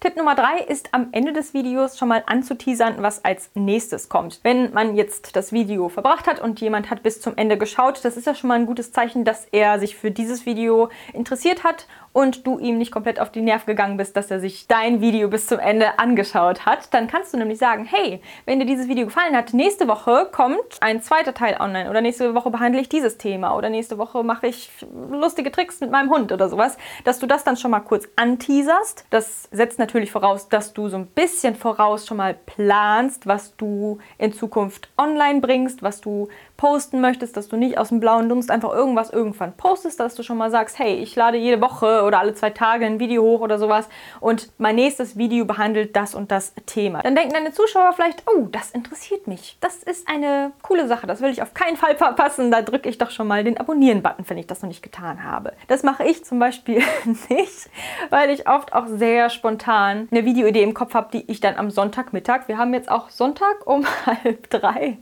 Tipp 0.00 0.16
Nummer 0.16 0.36
drei 0.36 0.58
ist 0.58 0.94
am 0.94 1.08
Ende 1.10 1.32
des 1.32 1.54
Videos 1.54 1.98
schon 1.98 2.06
mal 2.06 2.22
anzuteasern, 2.24 3.02
was 3.02 3.24
als 3.24 3.50
nächstes 3.54 4.08
kommt. 4.08 4.38
Wenn 4.44 4.72
man 4.72 4.94
jetzt 4.94 5.34
das 5.34 5.52
Video 5.52 5.88
verbracht 5.88 6.28
hat 6.28 6.40
und 6.40 6.60
jemand 6.60 6.88
hat 6.88 7.02
bis 7.02 7.20
zum 7.20 7.36
Ende 7.36 7.58
geschaut, 7.58 8.04
das 8.04 8.16
ist 8.16 8.24
ja 8.24 8.36
schon 8.36 8.46
mal 8.46 8.54
ein 8.54 8.66
gutes 8.66 8.92
Zeichen, 8.92 9.24
dass 9.24 9.46
er 9.46 9.80
sich 9.80 9.96
für 9.96 10.12
dieses 10.12 10.46
Video 10.46 10.88
interessiert 11.12 11.64
hat 11.64 11.88
und 12.12 12.46
du 12.46 12.58
ihm 12.58 12.78
nicht 12.78 12.90
komplett 12.90 13.20
auf 13.20 13.30
die 13.30 13.42
Nerven 13.42 13.66
gegangen 13.66 13.96
bist, 13.96 14.16
dass 14.16 14.30
er 14.30 14.40
sich 14.40 14.66
dein 14.66 15.00
Video 15.00 15.28
bis 15.28 15.46
zum 15.46 15.58
Ende 15.58 15.98
angeschaut 15.98 16.64
hat. 16.64 16.92
Dann 16.94 17.06
kannst 17.06 17.34
du 17.34 17.38
nämlich 17.38 17.58
sagen, 17.58 17.84
hey, 17.84 18.20
wenn 18.46 18.58
dir 18.58 18.66
dieses 18.66 18.88
Video 18.88 19.06
gefallen 19.06 19.36
hat, 19.36 19.52
nächste 19.52 19.88
Woche 19.88 20.28
kommt 20.32 20.56
ein 20.80 21.02
zweiter 21.02 21.34
Teil 21.34 21.58
online 21.60 21.90
oder 21.90 22.00
nächste 22.00 22.34
Woche 22.34 22.50
behandle 22.50 22.80
ich 22.80 22.88
dieses 22.88 23.18
Thema 23.18 23.54
oder 23.56 23.68
nächste 23.68 23.98
Woche 23.98 24.22
mache 24.22 24.46
ich 24.46 24.70
lustige 25.10 25.52
Tricks 25.52 25.80
mit 25.80 25.90
meinem 25.90 26.10
Hund 26.10 26.32
oder 26.32 26.48
sowas, 26.48 26.78
dass 27.04 27.18
du 27.18 27.26
das 27.26 27.44
dann 27.44 27.56
schon 27.56 27.70
mal 27.70 27.80
kurz 27.80 28.08
anteaserst. 28.16 29.04
Das 29.10 29.48
setzt 29.50 29.78
natürlich 29.78 29.98
natürlich 29.98 30.12
voraus, 30.12 30.48
dass 30.48 30.74
du 30.74 30.88
so 30.88 30.96
ein 30.96 31.06
bisschen 31.06 31.54
voraus 31.54 32.06
schon 32.06 32.18
mal 32.18 32.34
planst, 32.34 33.26
was 33.26 33.56
du 33.56 33.98
in 34.18 34.32
Zukunft 34.32 34.90
online 34.96 35.40
bringst, 35.40 35.82
was 35.82 36.00
du 36.00 36.28
posten 36.56 37.00
möchtest, 37.00 37.36
dass 37.36 37.48
du 37.48 37.56
nicht 37.56 37.78
aus 37.78 37.88
dem 37.88 38.00
blauen 38.00 38.28
Dunst 38.28 38.50
einfach 38.50 38.72
irgendwas 38.72 39.10
irgendwann 39.10 39.56
postest, 39.56 39.98
dass 39.98 40.14
du 40.14 40.22
schon 40.22 40.36
mal 40.36 40.50
sagst, 40.50 40.78
hey, 40.78 40.94
ich 40.94 41.16
lade 41.16 41.38
jede 41.38 41.60
Woche 41.60 42.02
oder 42.08 42.18
alle 42.18 42.34
zwei 42.34 42.50
Tage 42.50 42.84
ein 42.84 42.98
Video 42.98 43.22
hoch 43.22 43.40
oder 43.40 43.58
sowas 43.58 43.88
und 44.20 44.50
mein 44.58 44.74
nächstes 44.74 45.16
Video 45.16 45.44
behandelt 45.44 45.94
das 45.94 46.14
und 46.14 46.32
das 46.32 46.54
Thema. 46.66 47.02
Dann 47.02 47.14
denken 47.14 47.32
deine 47.32 47.52
Zuschauer 47.52 47.92
vielleicht, 47.92 48.24
oh, 48.26 48.48
das 48.50 48.72
interessiert 48.72 49.26
mich. 49.26 49.56
Das 49.60 49.82
ist 49.82 50.08
eine 50.08 50.52
coole 50.62 50.88
Sache, 50.88 51.06
das 51.06 51.20
will 51.20 51.30
ich 51.30 51.42
auf 51.42 51.54
keinen 51.54 51.76
Fall 51.76 51.96
verpassen. 51.96 52.50
Da 52.50 52.62
drücke 52.62 52.88
ich 52.88 52.98
doch 52.98 53.10
schon 53.10 53.28
mal 53.28 53.44
den 53.44 53.58
Abonnieren-Button, 53.58 54.24
wenn 54.28 54.38
ich 54.38 54.46
das 54.46 54.62
noch 54.62 54.68
nicht 54.68 54.82
getan 54.82 55.22
habe. 55.22 55.52
Das 55.68 55.82
mache 55.82 56.04
ich 56.04 56.24
zum 56.24 56.38
Beispiel 56.38 56.82
nicht, 57.28 57.70
weil 58.10 58.30
ich 58.30 58.48
oft 58.48 58.72
auch 58.72 58.86
sehr 58.86 59.30
spontan 59.30 60.08
eine 60.10 60.24
Videoidee 60.24 60.62
im 60.62 60.74
Kopf 60.74 60.94
habe, 60.94 61.08
die 61.12 61.30
ich 61.30 61.40
dann 61.40 61.56
am 61.56 61.70
Sonntagmittag, 61.70 62.48
wir 62.48 62.58
haben 62.58 62.74
jetzt 62.74 62.90
auch 62.90 63.10
Sonntag 63.10 63.66
um 63.66 63.84
halb 64.06 64.50
drei, 64.50 64.98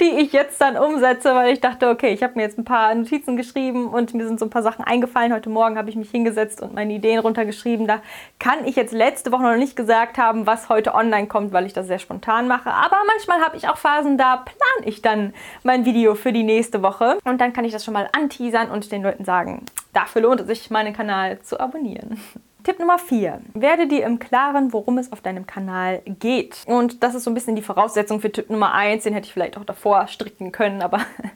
die 0.00 0.10
ich 0.20 0.32
jetzt 0.32 0.60
dann 0.60 0.76
umsetze, 0.76 1.34
weil 1.34 1.52
ich 1.52 1.60
dachte, 1.60 1.88
okay, 1.88 2.12
ich 2.12 2.22
habe 2.22 2.34
mir 2.34 2.42
jetzt 2.42 2.58
ein 2.58 2.64
paar 2.64 2.94
Notizen 2.94 3.36
geschrieben 3.36 3.88
und 3.88 4.14
mir 4.14 4.26
sind 4.26 4.40
so 4.40 4.46
ein 4.46 4.50
paar 4.50 4.62
Sachen 4.62 4.84
eingefallen. 4.84 5.32
Heute 5.32 5.50
Morgen 5.50 5.78
habe 5.78 5.90
ich 5.90 5.96
mich 5.96 6.10
hingesetzt 6.22 6.62
und 6.62 6.74
meine 6.74 6.92
Ideen 6.92 7.18
runtergeschrieben. 7.18 7.86
Da 7.86 8.00
kann 8.38 8.64
ich 8.64 8.76
jetzt 8.76 8.92
letzte 8.92 9.32
Woche 9.32 9.42
noch 9.42 9.56
nicht 9.56 9.76
gesagt 9.76 10.18
haben, 10.18 10.46
was 10.46 10.68
heute 10.68 10.94
online 10.94 11.26
kommt, 11.26 11.52
weil 11.52 11.66
ich 11.66 11.72
das 11.72 11.86
sehr 11.86 11.98
spontan 11.98 12.48
mache. 12.48 12.70
Aber 12.70 12.96
manchmal 13.06 13.40
habe 13.40 13.56
ich 13.56 13.68
auch 13.68 13.76
Phasen, 13.76 14.16
da 14.16 14.36
plane 14.36 14.86
ich 14.86 15.02
dann 15.02 15.34
mein 15.62 15.84
Video 15.84 16.14
für 16.14 16.32
die 16.32 16.44
nächste 16.44 16.82
Woche 16.82 17.18
und 17.24 17.40
dann 17.40 17.52
kann 17.52 17.64
ich 17.64 17.72
das 17.72 17.84
schon 17.84 17.94
mal 17.94 18.08
anteasern 18.12 18.70
und 18.70 18.90
den 18.92 19.02
Leuten 19.02 19.24
sagen, 19.24 19.64
dafür 19.92 20.22
lohnt 20.22 20.40
es 20.40 20.46
sich, 20.46 20.70
meinen 20.70 20.94
Kanal 20.94 21.40
zu 21.40 21.58
abonnieren. 21.58 22.20
Tipp 22.64 22.78
Nummer 22.78 22.98
4. 22.98 23.40
Werde 23.54 23.88
dir 23.88 24.06
im 24.06 24.20
Klaren, 24.20 24.72
worum 24.72 24.98
es 24.98 25.10
auf 25.10 25.20
deinem 25.20 25.48
Kanal 25.48 26.00
geht. 26.06 26.62
Und 26.66 27.02
das 27.02 27.16
ist 27.16 27.24
so 27.24 27.30
ein 27.30 27.34
bisschen 27.34 27.56
die 27.56 27.62
Voraussetzung 27.62 28.20
für 28.20 28.30
Tipp 28.30 28.50
Nummer 28.50 28.72
1. 28.72 29.02
Den 29.02 29.14
hätte 29.14 29.26
ich 29.26 29.32
vielleicht 29.32 29.56
auch 29.56 29.64
davor 29.64 30.06
stricken 30.06 30.52
können, 30.52 30.80
aber 30.80 31.00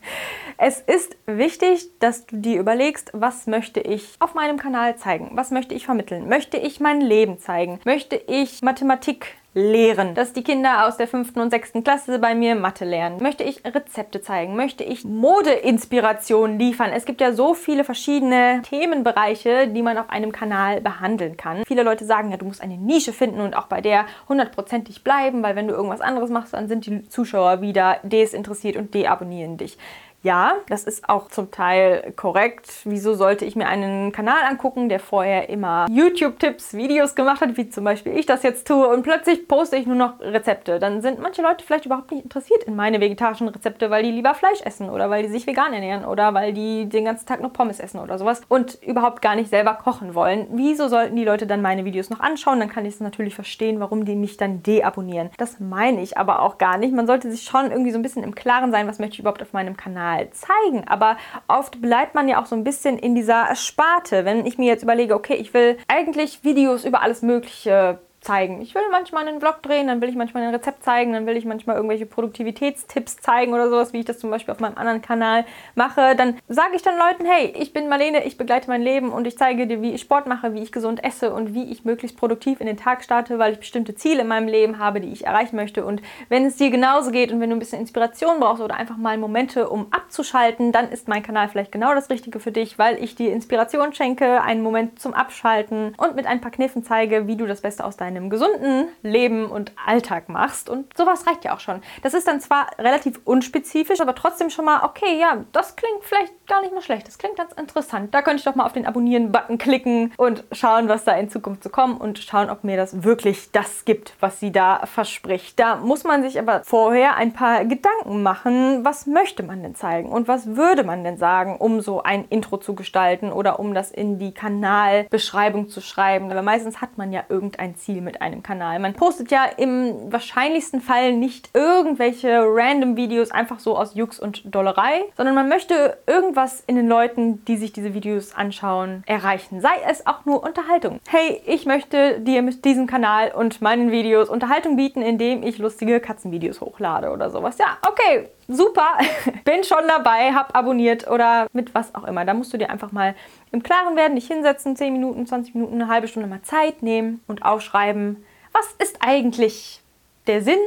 es 0.59 0.81
ist 0.81 1.17
wichtig, 1.27 1.89
dass 1.99 2.27
du 2.27 2.37
dir 2.37 2.61
überlegst, 2.61 3.11
was 3.13 3.47
möchte 3.47 3.81
ich 3.81 4.17
auf 4.21 4.35
meinem 4.35 4.59
Kanal 4.59 4.97
zeigen? 4.97 5.31
Was 5.35 5.51
möchte 5.51 5.75
ich 5.75 5.85
vermitteln? 5.85 6.29
Möchte 6.29 6.57
ich 6.57 6.81
mein 6.81 7.01
Leben 7.01 7.39
zeigen? 7.39 7.81
Möchte 7.85 8.17
ich 8.17 8.63
Mathematik 8.63 9.37
lehren. 9.57 10.15
Dass 10.15 10.35
die 10.35 10.45
Kinder 10.45 10.87
aus 10.87 10.99
der 10.99 11.09
fünften 11.09 11.41
und 11.41 11.51
sechsten 11.51 11.83
Klasse 11.83 12.19
bei 12.19 12.35
mir 12.35 12.55
Mathe 12.55 12.85
lernen. 12.85 13.23
Möchte 13.23 13.43
ich 13.43 13.65
Rezepte 13.65 14.21
zeigen? 14.21 14.55
Möchte 14.55 14.85
ich 14.85 15.05
Modeinspiration 15.05 16.59
liefern? 16.59 16.91
Es 16.93 17.07
gibt 17.07 17.23
ja 17.23 17.33
so 17.33 17.55
viele 17.55 17.83
verschiedene 17.83 18.61
Themenbereiche, 18.69 19.69
die 19.69 19.81
man 19.81 19.97
auf 19.97 20.11
einem 20.11 20.31
Kanal 20.31 20.83
behandeln 20.83 21.39
kann. 21.39 21.65
Viele 21.67 21.85
Leute 21.85 22.05
sagen 22.05 22.31
ja, 22.31 22.37
du 22.37 22.45
musst 22.45 22.63
eine 22.63 22.77
Nische 22.77 23.15
finden 23.15 23.41
und 23.41 23.57
auch 23.57 23.67
bei 23.67 23.81
der 23.81 24.05
hundertprozentig 24.29 25.03
bleiben, 25.03 25.43
weil 25.43 25.57
wenn 25.57 25.69
du 25.69 25.75
irgendwas 25.75 26.03
anderes 26.03 26.29
machst, 26.29 26.53
dann 26.53 26.69
sind 26.69 26.85
die 26.85 27.09
Zuschauer 27.09 27.63
wieder 27.63 27.99
desinteressiert 28.03 28.77
und 28.77 28.93
deabonnieren 28.93 29.57
dich. 29.57 29.79
Ja, 30.27 30.55
das 30.69 30.83
ist 30.83 31.09
auch 31.09 31.29
zum 31.29 31.53
Teil 31.53 32.13
korrekt. 32.17 32.69
Wieso 32.83 33.15
sollte 33.15 33.45
ich 33.45 33.55
mir 33.55 33.69
einen 33.69 34.11
Kanal 34.11 34.43
angucken, 34.51 34.89
der 34.89 34.99
vorher 34.99 35.49
immer 35.49 35.87
YouTube-Tipps, 35.89 36.75
Videos 36.75 37.15
gemacht 37.15 37.41
hat, 37.41 37.57
wie 37.57 37.69
zum 37.71 37.85
Beispiel 37.85 38.19
ich 38.19 38.27
das 38.27 38.43
jetzt 38.43 38.67
tue, 38.67 38.89
und 38.89 39.05
plötzlich 39.05 39.47
poste 39.47 39.77
ich 39.77 39.87
nur 39.87 39.95
noch 39.95 40.19
Rezepte? 40.19 40.81
Dann 40.81 41.01
sind 41.01 41.21
manche 41.21 41.43
Leute 41.43 41.65
vielleicht 41.65 41.87
überhaupt 41.87 42.11
nicht 42.11 42.25
interessiert 42.25 42.65
in 42.65 42.75
meine 42.75 43.01
vegetarischen 43.01 43.47
Rezepte, 43.47 43.89
weil 43.89 44.03
die 44.03 44.11
lieber 44.11 44.35
Fleisch 44.35 44.61
essen 44.63 44.91
oder 44.91 45.11
weil 45.11 45.23
die 45.23 45.29
sich 45.29 45.47
vegan 45.47 45.73
ernähren 45.73 46.05
oder 46.05 46.35
weil 46.35 46.53
die 46.53 46.89
den 46.89 47.05
ganzen 47.05 47.27
Tag 47.27 47.41
noch 47.41 47.53
Pommes 47.53 47.79
essen 47.79 48.01
oder 48.01 48.19
sowas 48.19 48.41
und 48.49 48.83
überhaupt 48.83 49.23
gar 49.23 49.37
nicht 49.37 49.51
selber 49.51 49.75
kochen 49.75 50.17
wollen. 50.17 50.49
Wieso 50.51 50.89
sollten 50.89 51.15
die 51.15 51.25
Leute 51.25 51.47
dann 51.47 51.63
meine 51.63 51.85
Videos 51.85 52.11
noch 52.11 52.19
anschauen? 52.19 52.59
Dann 52.59 52.69
kann 52.69 52.85
ich 52.85 52.95
es 52.95 53.01
natürlich 53.01 53.37
verstehen, 53.37 53.79
warum 53.79 54.05
die 54.05 54.17
mich 54.17 54.37
dann 54.37 54.65
deabonnieren. 54.65 55.31
Das 55.39 55.61
meine 55.61 56.03
ich 56.03 56.19
aber 56.19 56.43
auch 56.43 56.59
gar 56.59 56.79
nicht. 56.79 56.93
Man 56.93 57.07
sollte 57.07 57.31
sich 57.31 57.45
schon 57.45 57.71
irgendwie 57.71 57.93
so 57.93 57.99
ein 58.01 58.03
bisschen 58.03 58.25
im 58.25 58.35
Klaren 58.35 58.73
sein, 58.73 58.89
was 58.89 58.99
möchte 58.99 59.15
ich 59.15 59.21
überhaupt 59.21 59.41
auf 59.41 59.53
meinem 59.53 59.77
Kanal 59.77 60.16
mal 60.17 60.31
zeigen. 60.31 60.87
Aber 60.87 61.17
oft 61.49 61.81
bleibt 61.81 62.15
man 62.15 62.29
ja 62.29 62.41
auch 62.41 62.47
so 62.47 62.57
ein 62.57 62.65
bisschen 62.65 62.99
in 62.99 63.15
dieser 63.15 63.55
Sparte. 63.55 64.25
Wenn 64.25 64.47
ich 64.47 64.59
mir 64.59 64.67
jetzt 64.67 64.83
überlege, 64.83 65.15
okay, 65.15 65.35
ich 65.35 65.53
will 65.55 65.77
eigentlich 65.89 66.45
Videos 66.45 66.85
über 66.85 67.03
alles 67.03 67.23
Mögliche 67.23 67.99
zeigen. 68.27 68.61
Ich 68.61 68.75
will 68.75 68.83
manchmal 68.91 69.27
einen 69.27 69.41
Vlog 69.41 69.63
drehen, 69.63 69.87
dann 69.87 70.01
will 70.01 70.09
ich 70.09 70.17
manchmal 70.17 70.43
ein 70.43 70.55
Rezept 70.55 70.83
zeigen, 70.83 71.13
dann 71.13 71.27
will 71.27 71.37
ich 71.37 71.45
manchmal 71.45 71.77
irgendwelche 71.77 72.07
Produktivitätstipps 72.07 73.19
zeigen 73.19 73.55
oder 73.55 73.71
sowas, 73.71 73.93
wie 73.93 74.01
ich 74.01 74.05
das 74.05 74.19
zum 74.19 74.31
Beispiel 74.31 74.53
auf 74.53 74.61
meinem 74.61 74.77
anderen 74.77 75.01
Kanal 75.01 75.45
mache. 75.77 76.17
Dann 76.17 76.39
sage 76.49 76.75
ich 76.75 76.83
dann 76.83 76.99
Leuten, 76.99 77.25
hey, 77.25 77.55
ich 77.57 77.73
bin 77.73 77.89
Marlene, 77.89 78.25
ich 78.25 78.37
begleite 78.37 78.69
mein 78.69 78.83
Leben 78.83 79.11
und 79.11 79.27
ich 79.27 79.39
zeige 79.39 79.67
dir, 79.67 79.81
wie 79.81 79.93
ich 79.93 80.01
Sport 80.01 80.27
mache, 80.27 80.55
wie 80.55 80.63
ich 80.63 80.73
gesund 80.73 81.05
esse 81.05 81.33
und 81.33 81.55
wie 81.55 81.71
ich 81.71 81.85
möglichst 81.85 82.17
produktiv 82.17 82.61
in 82.61 82.67
den 82.67 82.77
Tag 82.77 83.05
starte, 83.05 83.39
weil 83.39 83.53
ich 83.53 83.61
bestimmte 83.61 83.95
Ziele 83.95 84.23
in 84.23 84.29
meinem 84.29 84.49
Leben 84.49 84.79
habe, 84.81 85.01
die 85.01 85.13
ich 85.13 85.25
erreichen 85.25 85.55
möchte. 85.55 85.85
Und 85.85 86.03
wenn 86.29 86.47
es 86.47 86.57
dir 86.57 86.71
genauso 86.71 87.13
geht 87.13 87.31
und 87.31 87.41
wenn 87.41 87.51
du 87.51 87.57
ein 87.57 87.61
bisschen 87.61 87.81
Inspiration 87.81 88.41
brauchst 88.41 88.63
oder 88.63 88.75
einfach 88.75 88.97
mal 88.97 89.17
Momente, 89.19 89.69
um 89.69 89.87
abzuschalten, 89.93 90.73
dann 90.73 90.91
ist 90.91 91.07
mein 91.07 91.23
Kanal 91.23 91.49
vielleicht 91.49 91.71
genau 91.71 91.95
das 91.95 92.11
Richtige 92.11 92.41
für 92.41 92.51
dich, 92.53 92.77
weil 92.79 93.03
ich 93.03 93.15
dir 93.15 93.33
Inspiration 93.33 93.93
schenke, 93.93 94.43
einen 94.43 94.63
Moment 94.63 95.01
zum 95.01 95.15
Abschalten 95.15 95.95
und 95.97 96.17
mit 96.17 96.27
ein 96.27 96.41
paar 96.41 96.51
Kniffen 96.51 96.83
zeige, 96.83 97.29
wie 97.29 97.37
du 97.37 97.47
das 97.47 97.61
Beste 97.61 97.85
aus 97.85 97.97
deinem 97.97 98.16
einem 98.17 98.31
gesunden 98.31 98.89
Leben 99.03 99.47
und 99.47 99.73
Alltag 99.85 100.29
machst. 100.29 100.69
Und 100.69 100.97
sowas 100.97 101.27
reicht 101.27 101.45
ja 101.45 101.55
auch 101.55 101.61
schon. 101.61 101.83
Das 102.03 102.15
ist 102.15 102.27
dann 102.27 102.41
zwar 102.41 102.69
relativ 102.79 103.21
unspezifisch, 103.25 104.01
aber 104.01 104.15
trotzdem 104.15 104.51
schon 104.51 104.65
mal, 104.65 104.85
okay, 104.85 105.19
ja, 105.19 105.45
das 105.53 105.77
klingt 105.77 106.03
vielleicht 106.03 106.33
gar 106.47 106.63
nicht 106.63 106.75
mal 106.75 106.83
schlecht. 106.83 107.07
Das 107.07 107.19
klingt 107.19 107.37
ganz 107.37 107.53
interessant. 107.53 108.15
Da 108.15 108.23
könnte 108.23 108.39
ich 108.39 108.45
doch 108.45 108.55
mal 108.55 108.65
auf 108.65 108.73
den 108.73 108.87
Abonnieren-Button 108.87 109.59
klicken 109.59 110.13
und 110.17 110.45
schauen, 110.53 110.89
was 110.89 111.05
da 111.05 111.13
in 111.13 111.29
Zukunft 111.29 111.63
so 111.63 111.71
kommt 111.71 112.01
und 112.01 112.19
schauen, 112.19 112.51
ob 112.51 112.65
mir 112.65 112.77
das 112.77 113.03
wirklich 113.03 113.53
das 113.53 113.85
gibt, 113.85 114.15
was 114.21 114.41
sie 114.41 114.53
da 114.53 114.87
verspricht. 114.87 115.59
Da 115.59 115.77
muss 115.77 116.05
man 116.05 116.23
sich 116.23 116.39
aber 116.39 116.63
vorher 116.65 117.17
ein 117.17 117.33
paar 117.33 117.65
Gedanken 117.65 118.23
machen, 118.23 118.85
was 118.85 119.07
möchte 119.07 119.43
man 119.43 119.63
denn 119.63 119.75
zeigen 119.75 120.11
und 120.11 120.29
was 120.29 120.57
würde 120.57 120.85
man 120.85 121.05
denn 121.05 121.19
sagen, 121.19 121.57
um 121.57 121.81
so 121.81 122.03
ein 122.03 122.27
Intro 122.29 122.59
zu 122.59 122.75
gestalten 122.75 123.33
oder 123.33 123.59
um 123.59 123.75
das 123.75 123.91
in 123.91 124.19
die 124.19 124.33
Kanalbeschreibung 124.33 125.69
zu 125.69 125.81
schreiben. 125.81 126.31
Aber 126.31 126.43
meistens 126.43 126.81
hat 126.81 126.99
man 126.99 127.13
ja 127.13 127.25
irgendein 127.29 127.77
Ziel 127.77 128.01
mit 128.07 128.23
einem 128.23 128.43
Kanal. 128.43 128.79
Man 128.79 128.95
postet 128.95 129.31
ja 129.31 129.45
im 129.45 130.11
wahrscheinlichsten 130.11 130.81
Fall 130.81 131.13
nicht 131.13 131.51
irgendwelche 131.53 132.41
random 132.47 132.97
Videos 132.97 133.31
einfach 133.31 133.59
so 133.59 133.77
aus 133.77 133.95
Jux 133.95 134.19
und 134.19 134.43
Dollerei, 134.47 135.05
sondern 135.19 135.35
man 135.35 135.51
möchte 135.51 135.99
irgendwas 136.07 136.65
in 136.67 136.77
den 136.77 136.89
Leuten, 136.89 137.45
die 137.45 137.59
sich 137.59 137.75
diese 137.75 137.93
Videos 137.93 138.35
anschauen, 138.35 139.03
erreichen. 139.07 139.61
Sei 139.61 139.75
es 139.87 140.07
auch 140.07 140.25
nur 140.25 140.43
Unterhaltung. 140.43 141.01
Hey, 141.09 141.43
ich 141.45 141.67
möchte 141.67 142.21
dir 142.21 142.41
mit 142.41 142.65
diesem 142.65 142.87
Kanal 142.87 143.33
und 143.33 143.61
meinen 143.61 143.91
Videos 143.91 144.31
Unterhaltung 144.31 144.77
bieten, 144.77 145.03
indem 145.03 145.43
ich 145.43 145.59
lustige 145.59 146.01
Katzenvideos 146.01 146.63
hochlade 146.63 147.11
oder 147.11 147.29
sowas. 147.29 147.59
Ja, 147.59 147.77
okay, 147.87 148.31
super, 148.49 148.99
bin 149.45 149.65
schon 149.65 149.87
dabei, 149.89 150.33
hab 150.33 150.57
abonniert 150.57 151.09
oder 151.09 151.47
mit 151.53 151.75
was 151.75 151.95
auch 151.95 152.05
immer. 152.05 152.25
Da 152.25 152.35
musst 152.35 152.53
du 152.53 152.59
dir 152.59 152.71
einfach 152.71 152.93
mal 152.93 153.15
im 153.53 153.63
Klaren 153.63 153.97
werden, 153.97 154.17
dich 154.17 154.27
hinsetzen, 154.27 154.77
10 154.77 154.93
Minuten, 154.93 155.27
20 155.27 155.55
Minuten, 155.55 155.75
eine 155.75 155.89
halbe 155.89 156.09
Stunde 156.09 156.29
mal 156.29 156.43
Zeit 156.43 156.83
nehmen 156.83 157.21
und 157.27 157.45
aufschreiben, 157.45 158.25
was 158.53 158.73
ist 158.79 158.99
eigentlich 159.01 159.81
der 160.27 160.43
Sinn, 160.43 160.59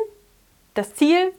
das 0.74 0.94
Ziel, 0.96 1.34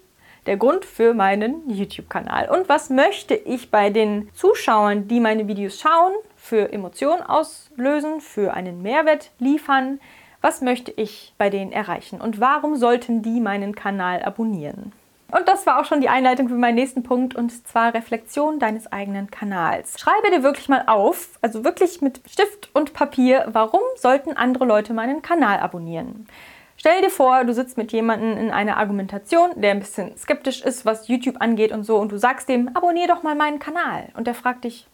der 0.47 0.57
Grund 0.57 0.85
für 0.85 1.15
meinen 1.15 1.69
YouTube-Kanal 1.69 2.49
und 2.51 2.69
was 2.69 2.91
möchte 2.91 3.35
ich 3.35 3.71
bei 3.71 3.91
den 3.91 4.31
Zuschauern, 4.35 5.07
die 5.07 5.21
meine 5.21 5.47
Videos 5.49 5.79
schauen, 5.79 6.13
für 6.37 6.73
Emotionen 6.73 7.23
auslösen, 7.23 8.21
für 8.21 8.55
einen 8.55 8.83
Mehrwert 8.83 9.31
liefern, 9.39 10.01
was 10.41 10.63
möchte 10.63 10.91
ich 10.91 11.35
bei 11.37 11.51
denen 11.51 11.73
erreichen 11.73 12.21
und 12.21 12.41
warum 12.41 12.77
sollten 12.77 13.23
die 13.23 13.41
meinen 13.41 13.75
Kanal 13.75 14.23
abonnieren. 14.23 14.93
Und 15.33 15.49
das 15.49 15.67
war 15.67 15.81
auch 15.81 15.85
schon 15.85 16.01
die 16.01 16.09
Einleitung 16.09 16.49
für 16.49 16.55
meinen 16.55 16.75
nächsten 16.75 17.03
Punkt 17.03 17.35
und 17.35 17.67
zwar 17.67 17.95
Reflexion 17.95 18.59
deines 18.59 18.91
eigenen 18.91 19.31
Kanals. 19.31 19.99
Schreibe 19.99 20.31
dir 20.31 20.43
wirklich 20.43 20.69
mal 20.69 20.85
auf, 20.87 21.39
also 21.41 21.65
wirklich 21.65 22.01
mit 22.01 22.21
Stift 22.29 22.71
und 22.73 22.93
Papier, 22.93 23.47
warum 23.53 23.81
sollten 23.97 24.37
andere 24.37 24.65
Leute 24.65 24.93
meinen 24.93 25.23
Kanal 25.23 25.61
abonnieren. 25.61 26.27
Stell 26.77 27.03
dir 27.03 27.11
vor, 27.11 27.45
du 27.45 27.53
sitzt 27.53 27.77
mit 27.77 27.93
jemandem 27.93 28.39
in 28.39 28.51
einer 28.51 28.79
Argumentation, 28.79 29.51
der 29.55 29.73
ein 29.73 29.81
bisschen 29.81 30.17
skeptisch 30.17 30.63
ist, 30.63 30.87
was 30.87 31.09
YouTube 31.09 31.37
angeht 31.39 31.73
und 31.73 31.85
so, 31.85 31.99
und 31.99 32.11
du 32.11 32.17
sagst 32.17 32.49
dem, 32.49 32.75
abonnier 32.75 33.07
doch 33.07 33.23
mal 33.23 33.35
meinen 33.35 33.59
Kanal. 33.59 34.09
Und 34.17 34.27
der 34.27 34.35
fragt 34.35 34.65
dich, 34.65 34.87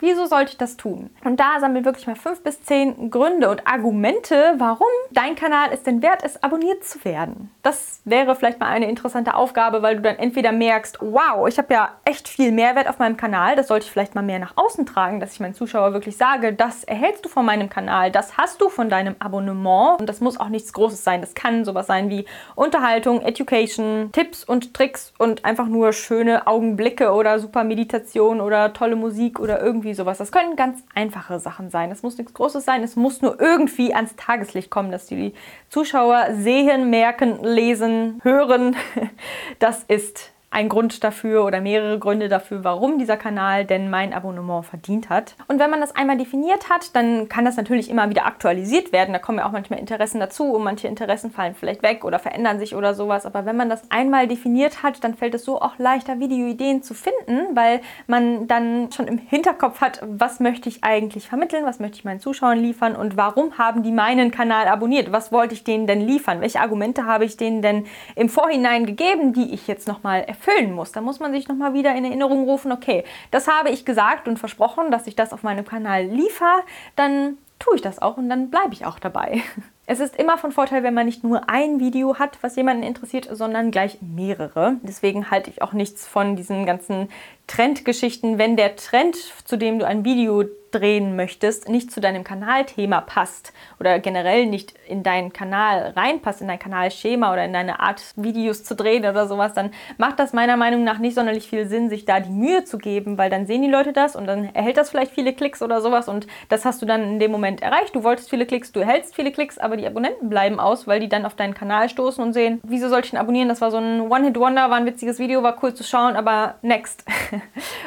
Wieso 0.00 0.26
sollte 0.26 0.52
ich 0.52 0.58
das 0.58 0.76
tun? 0.76 1.10
Und 1.24 1.38
da 1.38 1.60
sammeln 1.60 1.84
wir 1.84 1.84
wirklich 1.84 2.06
mal 2.06 2.16
fünf 2.16 2.42
bis 2.42 2.62
zehn 2.62 3.10
Gründe 3.10 3.50
und 3.50 3.66
Argumente, 3.66 4.54
warum 4.58 4.86
dein 5.10 5.36
Kanal 5.36 5.68
es 5.72 5.82
denn 5.82 6.02
wert 6.02 6.22
ist, 6.22 6.42
abonniert 6.42 6.84
zu 6.84 7.04
werden. 7.04 7.50
Das 7.62 8.00
wäre 8.04 8.34
vielleicht 8.34 8.60
mal 8.60 8.66
eine 8.66 8.88
interessante 8.88 9.34
Aufgabe, 9.34 9.82
weil 9.82 9.96
du 9.96 10.02
dann 10.02 10.16
entweder 10.16 10.52
merkst, 10.52 10.98
wow, 11.00 11.46
ich 11.46 11.58
habe 11.58 11.72
ja 11.74 11.90
echt 12.04 12.28
viel 12.28 12.50
Mehrwert 12.50 12.88
auf 12.88 12.98
meinem 12.98 13.16
Kanal, 13.16 13.56
das 13.56 13.68
sollte 13.68 13.86
ich 13.86 13.92
vielleicht 13.92 14.14
mal 14.14 14.22
mehr 14.22 14.38
nach 14.38 14.56
außen 14.56 14.86
tragen, 14.86 15.20
dass 15.20 15.34
ich 15.34 15.40
meinen 15.40 15.54
Zuschauer 15.54 15.92
wirklich 15.92 16.16
sage, 16.16 16.52
das 16.52 16.84
erhältst 16.84 17.24
du 17.24 17.28
von 17.28 17.44
meinem 17.44 17.68
Kanal, 17.68 18.10
das 18.10 18.38
hast 18.38 18.60
du 18.60 18.68
von 18.70 18.88
deinem 18.88 19.16
Abonnement 19.18 20.00
und 20.00 20.08
das 20.08 20.20
muss 20.20 20.40
auch 20.40 20.48
nichts 20.48 20.72
Großes 20.72 21.04
sein. 21.04 21.20
Das 21.20 21.34
kann 21.34 21.64
sowas 21.64 21.86
sein 21.86 22.08
wie 22.08 22.24
Unterhaltung, 22.54 23.20
Education, 23.20 24.10
Tipps 24.12 24.44
und 24.44 24.74
Tricks 24.74 25.12
und 25.18 25.44
einfach 25.44 25.66
nur 25.66 25.92
schöne 25.92 26.46
Augenblicke 26.46 27.12
oder 27.12 27.38
super 27.38 27.64
Meditation 27.64 28.40
oder 28.40 28.72
tolle 28.72 28.96
Musik 28.96 29.38
oder 29.38 29.60
irgendwie 29.60 29.89
irgendwie 29.90 29.94
sowas. 29.94 30.18
Das 30.18 30.32
können 30.32 30.56
ganz 30.56 30.82
einfache 30.94 31.38
Sachen 31.38 31.70
sein. 31.70 31.90
Es 31.90 32.02
muss 32.02 32.16
nichts 32.16 32.34
Großes 32.34 32.64
sein. 32.64 32.82
Es 32.82 32.96
muss 32.96 33.22
nur 33.22 33.40
irgendwie 33.40 33.94
ans 33.94 34.14
Tageslicht 34.16 34.70
kommen, 34.70 34.90
dass 34.90 35.06
die 35.06 35.34
Zuschauer 35.68 36.28
sehen, 36.32 36.90
merken, 36.90 37.42
lesen, 37.42 38.20
hören. 38.22 38.76
Das 39.58 39.84
ist 39.84 40.32
ein 40.52 40.68
Grund 40.68 41.04
dafür 41.04 41.44
oder 41.44 41.60
mehrere 41.60 42.00
Gründe 42.00 42.28
dafür, 42.28 42.64
warum 42.64 42.98
dieser 42.98 43.16
Kanal 43.16 43.64
denn 43.64 43.88
mein 43.88 44.12
Abonnement 44.12 44.66
verdient 44.66 45.08
hat. 45.08 45.36
Und 45.46 45.60
wenn 45.60 45.70
man 45.70 45.80
das 45.80 45.94
einmal 45.94 46.18
definiert 46.18 46.68
hat, 46.68 46.96
dann 46.96 47.28
kann 47.28 47.44
das 47.44 47.56
natürlich 47.56 47.88
immer 47.88 48.10
wieder 48.10 48.26
aktualisiert 48.26 48.92
werden. 48.92 49.12
Da 49.12 49.20
kommen 49.20 49.38
ja 49.38 49.46
auch 49.46 49.52
manchmal 49.52 49.78
Interessen 49.78 50.18
dazu 50.18 50.52
und 50.52 50.64
manche 50.64 50.88
Interessen 50.88 51.30
fallen 51.30 51.54
vielleicht 51.54 51.84
weg 51.84 52.04
oder 52.04 52.18
verändern 52.18 52.58
sich 52.58 52.74
oder 52.74 52.94
sowas. 52.94 53.26
Aber 53.26 53.46
wenn 53.46 53.56
man 53.56 53.68
das 53.68 53.88
einmal 53.92 54.26
definiert 54.26 54.82
hat, 54.82 55.04
dann 55.04 55.14
fällt 55.14 55.36
es 55.36 55.44
so 55.44 55.60
auch 55.62 55.78
leichter, 55.78 56.18
Videoideen 56.18 56.82
zu 56.82 56.94
finden, 56.94 57.54
weil 57.54 57.80
man 58.08 58.48
dann 58.48 58.90
schon 58.90 59.06
im 59.06 59.18
Hinterkopf 59.18 59.80
hat, 59.80 60.00
was 60.04 60.40
möchte 60.40 60.68
ich 60.68 60.82
eigentlich 60.82 61.28
vermitteln, 61.28 61.64
was 61.64 61.78
möchte 61.78 61.98
ich 61.98 62.04
meinen 62.04 62.18
Zuschauern 62.18 62.58
liefern 62.58 62.96
und 62.96 63.16
warum 63.16 63.56
haben 63.56 63.84
die 63.84 63.92
meinen 63.92 64.32
Kanal 64.32 64.66
abonniert? 64.66 65.12
Was 65.12 65.30
wollte 65.30 65.54
ich 65.54 65.62
denen 65.62 65.86
denn 65.86 66.00
liefern? 66.00 66.40
Welche 66.40 66.60
Argumente 66.60 67.06
habe 67.06 67.24
ich 67.24 67.36
denen 67.36 67.62
denn 67.62 67.86
im 68.16 68.28
Vorhinein 68.28 68.84
gegeben, 68.84 69.32
die 69.32 69.54
ich 69.54 69.68
jetzt 69.68 69.86
nochmal 69.86 70.22
erfüllen 70.22 70.39
muss. 70.74 70.92
Da 70.92 71.00
muss 71.00 71.20
man 71.20 71.32
sich 71.32 71.48
nochmal 71.48 71.74
wieder 71.74 71.94
in 71.94 72.04
Erinnerung 72.04 72.44
rufen, 72.44 72.72
okay, 72.72 73.04
das 73.30 73.48
habe 73.48 73.70
ich 73.70 73.84
gesagt 73.84 74.28
und 74.28 74.38
versprochen, 74.38 74.90
dass 74.90 75.06
ich 75.06 75.16
das 75.16 75.32
auf 75.32 75.42
meinem 75.42 75.64
Kanal 75.64 76.04
liefere, 76.04 76.62
dann 76.96 77.38
tue 77.58 77.76
ich 77.76 77.82
das 77.82 78.00
auch 78.00 78.16
und 78.16 78.28
dann 78.28 78.50
bleibe 78.50 78.72
ich 78.72 78.86
auch 78.86 78.98
dabei. 78.98 79.42
Es 79.92 79.98
ist 79.98 80.14
immer 80.14 80.38
von 80.38 80.52
Vorteil, 80.52 80.84
wenn 80.84 80.94
man 80.94 81.06
nicht 81.06 81.24
nur 81.24 81.50
ein 81.50 81.80
Video 81.80 82.16
hat, 82.16 82.38
was 82.42 82.54
jemanden 82.54 82.84
interessiert, 82.84 83.28
sondern 83.28 83.72
gleich 83.72 83.98
mehrere. 84.00 84.76
Deswegen 84.82 85.32
halte 85.32 85.50
ich 85.50 85.62
auch 85.62 85.72
nichts 85.72 86.06
von 86.06 86.36
diesen 86.36 86.64
ganzen 86.64 87.08
Trendgeschichten. 87.50 88.38
Wenn 88.38 88.56
der 88.56 88.76
Trend, 88.76 89.16
zu 89.44 89.56
dem 89.56 89.80
du 89.80 89.86
ein 89.86 90.04
Video 90.04 90.44
drehen 90.70 91.16
möchtest, 91.16 91.68
nicht 91.68 91.90
zu 91.90 92.00
deinem 92.00 92.24
Kanalthema 92.24 93.00
passt 93.00 93.52
oder 93.78 93.98
generell 93.98 94.46
nicht 94.46 94.74
in 94.86 95.02
deinen 95.02 95.32
Kanal 95.32 95.92
reinpasst, 95.96 96.40
in 96.40 96.48
dein 96.48 96.58
Kanalschema 96.58 97.32
oder 97.32 97.44
in 97.44 97.52
deine 97.52 97.80
Art, 97.80 98.02
Videos 98.16 98.64
zu 98.64 98.74
drehen 98.74 99.04
oder 99.04 99.26
sowas, 99.26 99.52
dann 99.52 99.72
macht 99.98 100.18
das 100.18 100.32
meiner 100.32 100.56
Meinung 100.56 100.84
nach 100.84 100.98
nicht 100.98 101.14
sonderlich 101.14 101.48
viel 101.48 101.66
Sinn, 101.66 101.90
sich 101.90 102.04
da 102.04 102.20
die 102.20 102.30
Mühe 102.30 102.64
zu 102.64 102.78
geben, 102.78 103.18
weil 103.18 103.30
dann 103.30 103.46
sehen 103.46 103.62
die 103.62 103.68
Leute 103.68 103.92
das 103.92 104.16
und 104.16 104.26
dann 104.26 104.54
erhält 104.54 104.76
das 104.76 104.90
vielleicht 104.90 105.12
viele 105.12 105.32
Klicks 105.32 105.62
oder 105.62 105.80
sowas 105.80 106.08
und 106.08 106.26
das 106.48 106.64
hast 106.64 106.80
du 106.82 106.86
dann 106.86 107.02
in 107.02 107.18
dem 107.18 107.30
Moment 107.30 107.62
erreicht. 107.62 107.94
Du 107.94 108.04
wolltest 108.04 108.30
viele 108.30 108.46
Klicks, 108.46 108.72
du 108.72 108.80
erhältst 108.80 109.14
viele 109.14 109.32
Klicks, 109.32 109.58
aber 109.58 109.76
die 109.76 109.86
Abonnenten 109.86 110.28
bleiben 110.28 110.60
aus, 110.60 110.86
weil 110.86 111.00
die 111.00 111.08
dann 111.08 111.26
auf 111.26 111.34
deinen 111.34 111.54
Kanal 111.54 111.88
stoßen 111.88 112.22
und 112.22 112.32
sehen, 112.32 112.60
wieso 112.62 112.88
soll 112.88 113.00
ich 113.00 113.12
ihn 113.12 113.18
abonnieren? 113.18 113.48
Das 113.48 113.60
war 113.60 113.70
so 113.70 113.78
ein 113.78 114.00
One-Hit-Wonder, 114.00 114.70
war 114.70 114.76
ein 114.76 114.86
witziges 114.86 115.18
Video, 115.18 115.42
war 115.42 115.58
cool 115.62 115.74
zu 115.74 115.84
schauen, 115.84 116.16
aber 116.16 116.56
next. 116.62 117.04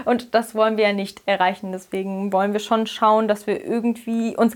und 0.06 0.34
das 0.34 0.56
wollen 0.56 0.78
wir 0.78 0.88
ja 0.88 0.94
nicht 0.94 1.22
erreichen. 1.26 1.72
Deswegen 1.72 2.32
wollen 2.32 2.54
wir 2.54 2.60
schon 2.60 2.88
schauen, 2.88 3.28
dass 3.28 3.48
wir 3.48 3.64
irgendwie 3.64 4.36
uns 4.36 4.56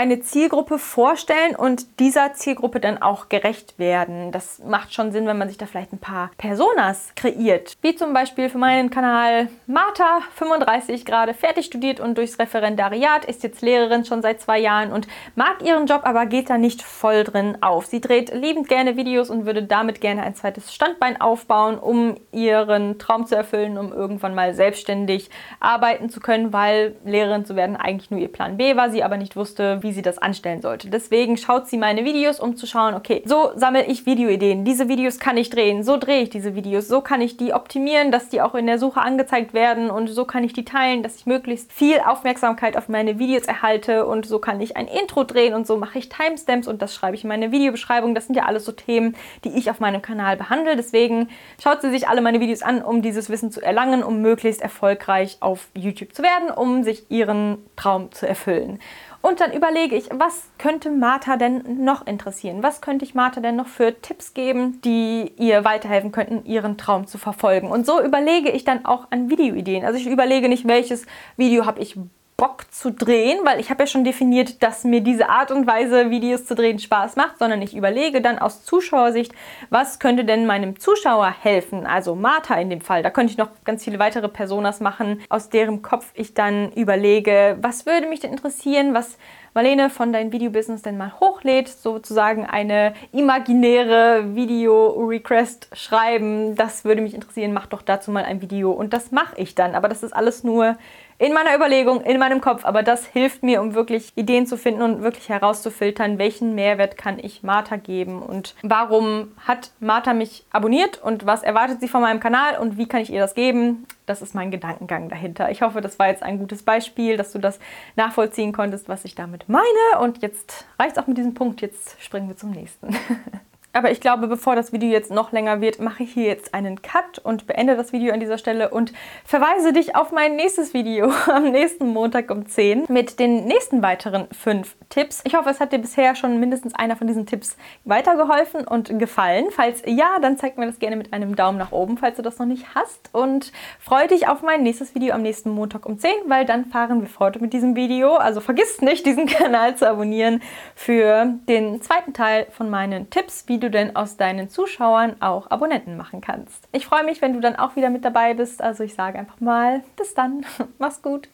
eine 0.00 0.20
Zielgruppe 0.20 0.78
vorstellen 0.78 1.54
und 1.54 2.00
dieser 2.00 2.32
Zielgruppe 2.32 2.80
dann 2.80 3.02
auch 3.02 3.28
gerecht 3.28 3.78
werden. 3.78 4.32
Das 4.32 4.58
macht 4.60 4.94
schon 4.94 5.12
Sinn, 5.12 5.26
wenn 5.26 5.36
man 5.36 5.48
sich 5.48 5.58
da 5.58 5.66
vielleicht 5.66 5.92
ein 5.92 5.98
paar 5.98 6.30
Personas 6.38 7.12
kreiert. 7.16 7.76
Wie 7.82 7.94
zum 7.94 8.14
Beispiel 8.14 8.48
für 8.48 8.56
meinen 8.56 8.88
Kanal 8.88 9.48
Martha, 9.66 10.20
35, 10.36 11.04
gerade 11.04 11.34
fertig 11.34 11.66
studiert 11.66 12.00
und 12.00 12.16
durchs 12.16 12.38
Referendariat, 12.38 13.26
ist 13.26 13.42
jetzt 13.42 13.60
Lehrerin 13.60 14.06
schon 14.06 14.22
seit 14.22 14.40
zwei 14.40 14.58
Jahren 14.58 14.90
und 14.90 15.06
mag 15.34 15.60
ihren 15.62 15.84
Job, 15.84 16.00
aber 16.04 16.24
geht 16.24 16.48
da 16.48 16.56
nicht 16.56 16.80
voll 16.80 17.22
drin 17.22 17.58
auf. 17.60 17.84
Sie 17.84 18.00
dreht 18.00 18.32
liebend 18.32 18.68
gerne 18.68 18.96
Videos 18.96 19.28
und 19.28 19.44
würde 19.44 19.64
damit 19.64 20.00
gerne 20.00 20.22
ein 20.22 20.34
zweites 20.34 20.74
Standbein 20.74 21.20
aufbauen, 21.20 21.78
um 21.78 22.16
ihren 22.32 22.98
Traum 22.98 23.26
zu 23.26 23.36
erfüllen, 23.36 23.76
um 23.76 23.92
irgendwann 23.92 24.34
mal 24.34 24.54
selbstständig 24.54 25.28
arbeiten 25.60 26.08
zu 26.08 26.20
können, 26.20 26.54
weil 26.54 26.96
Lehrerin 27.04 27.44
zu 27.44 27.54
werden 27.54 27.76
eigentlich 27.76 28.10
nur 28.10 28.18
ihr 28.18 28.32
Plan 28.32 28.56
B 28.56 28.76
war, 28.76 28.88
sie 28.88 29.04
aber 29.04 29.18
nicht 29.18 29.36
wusste, 29.36 29.82
wie 29.82 29.89
sie 29.92 30.02
das 30.02 30.18
anstellen 30.18 30.62
sollte. 30.62 30.88
Deswegen 30.88 31.36
schaut 31.36 31.68
sie 31.68 31.78
meine 31.78 32.04
Videos, 32.04 32.40
um 32.40 32.56
zu 32.56 32.66
schauen, 32.66 32.94
okay, 32.94 33.22
so 33.24 33.52
sammle 33.56 33.86
ich 33.86 34.06
Videoideen. 34.06 34.64
Diese 34.64 34.88
Videos 34.88 35.18
kann 35.18 35.36
ich 35.36 35.50
drehen. 35.50 35.82
So 35.82 35.96
drehe 35.96 36.22
ich 36.22 36.30
diese 36.30 36.54
Videos. 36.54 36.88
So 36.88 37.00
kann 37.00 37.20
ich 37.20 37.36
die 37.36 37.52
optimieren, 37.52 38.10
dass 38.10 38.28
die 38.28 38.40
auch 38.40 38.54
in 38.54 38.66
der 38.66 38.78
Suche 38.78 39.00
angezeigt 39.00 39.54
werden 39.54 39.90
und 39.90 40.08
so 40.08 40.24
kann 40.24 40.44
ich 40.44 40.52
die 40.52 40.64
teilen, 40.64 41.02
dass 41.02 41.16
ich 41.16 41.26
möglichst 41.26 41.72
viel 41.72 41.98
Aufmerksamkeit 41.98 42.76
auf 42.76 42.88
meine 42.88 43.18
Videos 43.18 43.44
erhalte 43.44 44.06
und 44.06 44.26
so 44.26 44.38
kann 44.38 44.60
ich 44.60 44.76
ein 44.76 44.86
Intro 44.86 45.24
drehen 45.24 45.54
und 45.54 45.66
so 45.66 45.76
mache 45.76 45.98
ich 45.98 46.08
Timestamps 46.08 46.68
und 46.68 46.82
das 46.82 46.94
schreibe 46.94 47.16
ich 47.16 47.24
in 47.24 47.28
meine 47.28 47.52
Videobeschreibung. 47.52 48.14
Das 48.14 48.26
sind 48.26 48.36
ja 48.36 48.44
alles 48.44 48.64
so 48.64 48.72
Themen, 48.72 49.16
die 49.44 49.50
ich 49.50 49.70
auf 49.70 49.80
meinem 49.80 50.02
Kanal 50.02 50.36
behandle. 50.36 50.76
Deswegen 50.76 51.28
schaut 51.62 51.82
sie 51.82 51.90
sich 51.90 52.08
alle 52.08 52.20
meine 52.20 52.40
Videos 52.40 52.62
an, 52.62 52.82
um 52.82 53.02
dieses 53.02 53.30
Wissen 53.30 53.50
zu 53.50 53.60
erlangen, 53.60 54.02
um 54.02 54.22
möglichst 54.22 54.62
erfolgreich 54.62 55.38
auf 55.40 55.68
YouTube 55.74 56.14
zu 56.14 56.22
werden, 56.22 56.50
um 56.50 56.82
sich 56.82 57.10
ihren 57.10 57.58
Traum 57.76 58.12
zu 58.12 58.26
erfüllen. 58.26 58.78
Und 59.22 59.40
dann 59.40 59.52
überlege 59.52 59.96
ich, 59.96 60.08
was 60.12 60.48
könnte 60.56 60.90
Martha 60.90 61.36
denn 61.36 61.84
noch 61.84 62.06
interessieren? 62.06 62.62
Was 62.62 62.80
könnte 62.80 63.04
ich 63.04 63.14
Martha 63.14 63.40
denn 63.40 63.56
noch 63.56 63.66
für 63.66 64.00
Tipps 64.00 64.32
geben, 64.32 64.80
die 64.82 65.32
ihr 65.36 65.64
weiterhelfen 65.64 66.10
könnten, 66.10 66.46
ihren 66.46 66.78
Traum 66.78 67.06
zu 67.06 67.18
verfolgen? 67.18 67.70
Und 67.70 67.84
so 67.84 68.02
überlege 68.02 68.50
ich 68.50 68.64
dann 68.64 68.86
auch 68.86 69.08
an 69.10 69.28
Videoideen. 69.28 69.84
Also 69.84 69.98
ich 69.98 70.06
überlege 70.06 70.48
nicht, 70.48 70.66
welches 70.66 71.04
Video 71.36 71.66
habe 71.66 71.80
ich 71.80 71.98
Bock 72.40 72.64
zu 72.72 72.90
drehen, 72.90 73.40
weil 73.44 73.60
ich 73.60 73.68
habe 73.68 73.82
ja 73.82 73.86
schon 73.86 74.02
definiert, 74.02 74.62
dass 74.62 74.82
mir 74.82 75.02
diese 75.02 75.28
Art 75.28 75.50
und 75.50 75.66
Weise, 75.66 76.08
Videos 76.08 76.46
zu 76.46 76.54
drehen, 76.54 76.78
Spaß 76.78 77.16
macht, 77.16 77.38
sondern 77.38 77.60
ich 77.60 77.76
überlege 77.76 78.22
dann 78.22 78.38
aus 78.38 78.64
Zuschauersicht, 78.64 79.32
was 79.68 79.98
könnte 79.98 80.24
denn 80.24 80.46
meinem 80.46 80.80
Zuschauer 80.80 81.34
helfen? 81.42 81.86
Also 81.86 82.14
Martha 82.14 82.54
in 82.54 82.70
dem 82.70 82.80
Fall. 82.80 83.02
Da 83.02 83.10
könnte 83.10 83.30
ich 83.30 83.36
noch 83.36 83.50
ganz 83.66 83.84
viele 83.84 83.98
weitere 83.98 84.28
Personas 84.28 84.80
machen, 84.80 85.20
aus 85.28 85.50
deren 85.50 85.82
Kopf 85.82 86.06
ich 86.14 86.32
dann 86.32 86.72
überlege, 86.72 87.58
was 87.60 87.84
würde 87.84 88.06
mich 88.06 88.20
denn 88.20 88.30
interessieren, 88.30 88.94
was 88.94 89.18
Marlene 89.52 89.90
von 89.90 90.12
deinem 90.12 90.32
Videobusiness 90.32 90.80
denn 90.80 90.96
mal 90.96 91.12
hochlädt, 91.20 91.68
sozusagen 91.68 92.46
eine 92.46 92.94
imaginäre 93.12 94.34
Video-Request 94.34 95.70
schreiben. 95.74 96.54
Das 96.54 96.84
würde 96.84 97.02
mich 97.02 97.14
interessieren, 97.14 97.52
mach 97.52 97.66
doch 97.66 97.82
dazu 97.82 98.12
mal 98.12 98.24
ein 98.24 98.40
Video 98.40 98.70
und 98.70 98.94
das 98.94 99.10
mache 99.10 99.34
ich 99.36 99.56
dann. 99.56 99.74
Aber 99.74 99.88
das 99.88 100.02
ist 100.02 100.12
alles 100.12 100.44
nur 100.44 100.76
in 101.20 101.34
meiner 101.34 101.54
Überlegung, 101.54 102.00
in 102.00 102.18
meinem 102.18 102.40
Kopf. 102.40 102.64
Aber 102.64 102.82
das 102.82 103.04
hilft 103.04 103.42
mir, 103.42 103.60
um 103.60 103.74
wirklich 103.74 104.12
Ideen 104.16 104.46
zu 104.46 104.56
finden 104.56 104.80
und 104.80 105.02
wirklich 105.02 105.28
herauszufiltern, 105.28 106.18
welchen 106.18 106.54
Mehrwert 106.54 106.96
kann 106.96 107.18
ich 107.18 107.42
Martha 107.42 107.76
geben 107.76 108.22
und 108.22 108.54
warum 108.62 109.32
hat 109.46 109.70
Martha 109.80 110.14
mich 110.14 110.46
abonniert 110.50 111.00
und 111.02 111.26
was 111.26 111.42
erwartet 111.42 111.80
sie 111.80 111.88
von 111.88 112.00
meinem 112.00 112.20
Kanal 112.20 112.58
und 112.58 112.78
wie 112.78 112.88
kann 112.88 113.02
ich 113.02 113.12
ihr 113.12 113.20
das 113.20 113.34
geben. 113.34 113.86
Das 114.06 114.22
ist 114.22 114.34
mein 114.34 114.50
Gedankengang 114.50 115.10
dahinter. 115.10 115.50
Ich 115.50 115.60
hoffe, 115.60 115.82
das 115.82 115.98
war 115.98 116.08
jetzt 116.08 116.22
ein 116.22 116.38
gutes 116.38 116.62
Beispiel, 116.62 117.18
dass 117.18 117.32
du 117.32 117.38
das 117.38 117.60
nachvollziehen 117.96 118.52
konntest, 118.52 118.88
was 118.88 119.04
ich 119.04 119.14
damit 119.14 119.46
meine. 119.46 120.00
Und 120.00 120.22
jetzt 120.22 120.64
reicht 120.80 120.96
es 120.96 121.02
auch 121.02 121.06
mit 121.06 121.18
diesem 121.18 121.34
Punkt. 121.34 121.60
Jetzt 121.60 122.02
springen 122.02 122.28
wir 122.28 122.36
zum 122.36 122.50
nächsten. 122.50 122.96
Aber 123.72 123.92
ich 123.92 124.00
glaube, 124.00 124.26
bevor 124.26 124.56
das 124.56 124.72
Video 124.72 124.90
jetzt 124.90 125.12
noch 125.12 125.30
länger 125.30 125.60
wird, 125.60 125.78
mache 125.78 126.02
ich 126.02 126.12
hier 126.12 126.24
jetzt 126.24 126.54
einen 126.54 126.82
Cut 126.82 127.20
und 127.22 127.46
beende 127.46 127.76
das 127.76 127.92
Video 127.92 128.12
an 128.12 128.18
dieser 128.18 128.36
Stelle 128.36 128.70
und 128.70 128.92
verweise 129.24 129.72
dich 129.72 129.94
auf 129.94 130.10
mein 130.10 130.34
nächstes 130.34 130.74
Video 130.74 131.12
am 131.26 131.50
nächsten 131.52 131.88
Montag 131.88 132.30
um 132.30 132.46
10 132.46 132.86
mit 132.88 133.20
den 133.20 133.44
nächsten 133.46 133.80
weiteren 133.80 134.26
fünf 134.32 134.74
Tipps. 134.88 135.20
Ich 135.24 135.36
hoffe, 135.36 135.50
es 135.50 135.60
hat 135.60 135.72
dir 135.72 135.78
bisher 135.78 136.16
schon 136.16 136.40
mindestens 136.40 136.74
einer 136.74 136.96
von 136.96 137.06
diesen 137.06 137.26
Tipps 137.26 137.56
weitergeholfen 137.84 138.66
und 138.66 138.98
gefallen. 138.98 139.46
Falls 139.50 139.82
ja, 139.86 140.18
dann 140.20 140.36
zeig 140.36 140.58
mir 140.58 140.66
das 140.66 140.80
gerne 140.80 140.96
mit 140.96 141.12
einem 141.12 141.36
Daumen 141.36 141.58
nach 141.58 141.70
oben, 141.70 141.96
falls 141.96 142.16
du 142.16 142.22
das 142.22 142.40
noch 142.40 142.46
nicht 142.46 142.74
hast. 142.74 143.08
Und 143.12 143.52
freue 143.78 144.08
dich 144.08 144.26
auf 144.26 144.42
mein 144.42 144.64
nächstes 144.64 144.96
Video 144.96 145.14
am 145.14 145.22
nächsten 145.22 145.50
Montag 145.50 145.86
um 145.86 145.96
10, 145.96 146.10
weil 146.26 146.44
dann 146.44 146.64
fahren 146.64 147.02
wir 147.02 147.08
fort 147.08 147.40
mit 147.40 147.52
diesem 147.52 147.76
Video. 147.76 148.16
Also 148.16 148.40
vergiss 148.40 148.80
nicht, 148.80 149.06
diesen 149.06 149.26
Kanal 149.28 149.76
zu 149.76 149.88
abonnieren 149.88 150.42
für 150.74 151.34
den 151.48 151.80
zweiten 151.82 152.14
Teil 152.14 152.48
von 152.50 152.68
meinen 152.68 153.10
Tipps, 153.10 153.46
du 153.60 153.70
denn 153.70 153.96
aus 153.96 154.16
deinen 154.16 154.48
Zuschauern 154.48 155.20
auch 155.20 155.50
Abonnenten 155.50 155.96
machen 155.96 156.20
kannst. 156.20 156.68
Ich 156.72 156.86
freue 156.86 157.04
mich, 157.04 157.22
wenn 157.22 157.34
du 157.34 157.40
dann 157.40 157.56
auch 157.56 157.76
wieder 157.76 157.90
mit 157.90 158.04
dabei 158.04 158.34
bist. 158.34 158.62
Also 158.62 158.84
ich 158.84 158.94
sage 158.94 159.18
einfach 159.18 159.40
mal, 159.40 159.82
bis 159.96 160.14
dann. 160.14 160.44
Mach's 160.78 161.02
gut. 161.02 161.28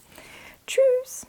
Tschüss. 0.67 1.27